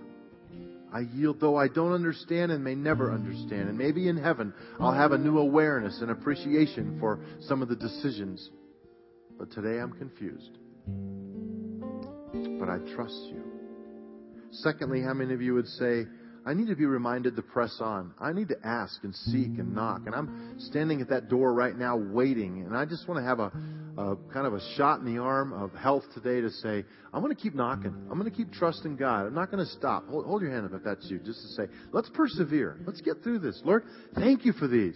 I 0.93 1.01
yield, 1.01 1.39
though 1.39 1.55
I 1.55 1.67
don't 1.67 1.93
understand 1.93 2.51
and 2.51 2.63
may 2.63 2.75
never 2.75 3.13
understand. 3.13 3.69
And 3.69 3.77
maybe 3.77 4.09
in 4.09 4.17
heaven 4.17 4.53
I'll 4.79 4.93
have 4.93 5.11
a 5.11 5.17
new 5.17 5.37
awareness 5.37 6.01
and 6.01 6.11
appreciation 6.11 6.97
for 6.99 7.19
some 7.41 7.61
of 7.61 7.69
the 7.69 7.75
decisions. 7.75 8.49
But 9.37 9.51
today 9.51 9.79
I'm 9.79 9.93
confused. 9.93 10.57
But 12.59 12.69
I 12.69 12.77
trust 12.95 13.19
you. 13.29 13.43
Secondly, 14.51 15.01
how 15.01 15.13
many 15.13 15.33
of 15.33 15.41
you 15.41 15.53
would 15.53 15.67
say, 15.67 16.05
I 16.45 16.53
need 16.53 16.67
to 16.67 16.75
be 16.75 16.85
reminded 16.85 17.35
to 17.35 17.41
press 17.41 17.77
on. 17.79 18.13
I 18.19 18.33
need 18.33 18.49
to 18.49 18.57
ask 18.63 19.03
and 19.03 19.15
seek 19.15 19.59
and 19.59 19.75
knock. 19.75 20.01
And 20.07 20.15
I'm 20.15 20.55
standing 20.59 21.01
at 21.01 21.09
that 21.09 21.29
door 21.29 21.53
right 21.53 21.77
now 21.77 21.95
waiting. 21.95 22.63
And 22.65 22.75
I 22.75 22.85
just 22.85 23.07
want 23.07 23.19
to 23.19 23.23
have 23.23 23.39
a, 23.39 23.51
a 24.01 24.15
kind 24.33 24.47
of 24.47 24.53
a 24.53 24.61
shot 24.75 24.99
in 24.99 25.05
the 25.05 25.21
arm 25.21 25.53
of 25.53 25.73
health 25.73 26.03
today 26.13 26.41
to 26.41 26.49
say, 26.49 26.83
I'm 27.13 27.21
going 27.21 27.35
to 27.35 27.41
keep 27.41 27.53
knocking. 27.53 27.93
I'm 28.09 28.19
going 28.19 28.29
to 28.29 28.35
keep 28.35 28.51
trusting 28.51 28.95
God. 28.95 29.27
I'm 29.27 29.35
not 29.35 29.51
going 29.51 29.63
to 29.63 29.71
stop. 29.73 30.07
Hold, 30.07 30.25
hold 30.25 30.41
your 30.41 30.51
hand 30.51 30.65
up 30.65 30.73
if 30.73 30.83
that's 30.83 31.09
you, 31.09 31.19
just 31.19 31.41
to 31.41 31.47
say, 31.49 31.63
let's 31.91 32.09
persevere. 32.13 32.77
Let's 32.85 33.01
get 33.01 33.23
through 33.23 33.39
this. 33.39 33.61
Lord, 33.63 33.83
thank 34.15 34.45
you 34.45 34.53
for 34.53 34.67
these. 34.67 34.95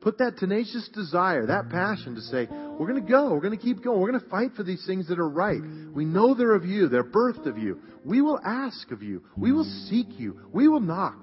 Put 0.00 0.18
that 0.18 0.36
tenacious 0.38 0.88
desire, 0.94 1.46
that 1.46 1.68
passion 1.68 2.14
to 2.14 2.20
say, 2.20 2.46
we're 2.50 2.86
going 2.86 3.02
to 3.02 3.10
go. 3.10 3.32
We're 3.32 3.40
going 3.40 3.58
to 3.58 3.62
keep 3.62 3.82
going. 3.82 4.00
We're 4.00 4.10
going 4.10 4.22
to 4.22 4.28
fight 4.28 4.52
for 4.54 4.62
these 4.62 4.84
things 4.86 5.08
that 5.08 5.18
are 5.18 5.28
right. 5.28 5.60
We 5.92 6.04
know 6.04 6.34
they're 6.34 6.54
of 6.54 6.64
you. 6.64 6.88
They're 6.88 7.02
birthed 7.02 7.46
of 7.46 7.58
you. 7.58 7.80
We 8.04 8.20
will 8.20 8.38
ask 8.44 8.90
of 8.90 9.02
you. 9.02 9.24
We 9.36 9.52
will 9.52 9.64
seek 9.88 10.18
you. 10.18 10.40
We 10.52 10.68
will 10.68 10.80
knock. 10.80 11.18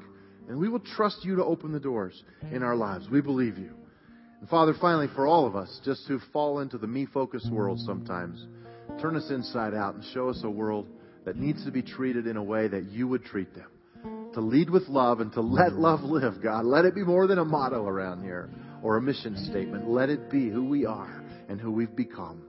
And 0.50 0.60
we 0.60 0.68
will 0.68 0.82
trust 0.82 1.24
you 1.24 1.38
to 1.38 1.44
open 1.46 1.72
the 1.72 1.80
doors 1.80 2.22
in 2.52 2.64
our 2.64 2.76
lives. 2.76 3.08
We 3.10 3.22
believe 3.22 3.58
you. 3.58 3.74
And 4.44 4.50
Father, 4.50 4.74
finally, 4.82 5.08
for 5.16 5.26
all 5.26 5.48
of 5.48 5.56
us, 5.56 5.80
just 5.86 6.06
who 6.06 6.20
fall 6.34 6.60
into 6.60 6.78
the 6.78 6.86
me 6.86 7.06
focused 7.06 7.50
world 7.50 7.80
sometimes, 7.80 8.46
turn 9.02 9.16
us 9.16 9.30
inside 9.30 9.74
out 9.74 9.96
and 9.96 10.04
show 10.14 10.28
us 10.28 10.42
a 10.44 10.50
world 10.50 10.86
that 11.24 11.38
needs 11.38 11.64
to 11.64 11.72
be 11.72 11.82
treated 11.82 12.28
in 12.28 12.36
a 12.36 12.44
way 12.44 12.68
that 12.68 12.92
you 12.92 13.08
would 13.08 13.24
treat 13.24 13.56
them. 13.56 13.70
To 14.34 14.42
lead 14.42 14.70
with 14.70 14.84
love 14.90 15.22
and 15.22 15.32
to 15.32 15.40
let 15.40 15.72
love 15.76 16.02
live, 16.02 16.44
God. 16.44 16.66
Let 16.66 16.84
it 16.84 16.94
be 16.94 17.06
more 17.06 17.26
than 17.26 17.38
a 17.38 17.46
motto 17.46 17.86
around 17.86 18.22
here 18.22 18.50
or 18.82 18.98
a 18.98 19.02
mission 19.02 19.38
statement. 19.46 19.88
Let 19.88 20.10
it 20.10 20.30
be 20.30 20.50
who 20.50 20.66
we 20.66 20.86
are 20.86 21.24
and 21.48 21.62
who 21.62 21.72
we've 21.72 21.96
become. 21.96 22.42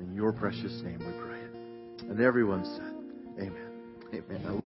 In 0.00 0.14
your 0.14 0.32
precious 0.32 0.80
name 0.82 1.00
we 1.00 1.12
pray. 1.20 2.08
And 2.08 2.22
everyone 2.22 2.64
said, 2.64 3.44
Amen. 3.44 3.70
Amen. 4.14 4.62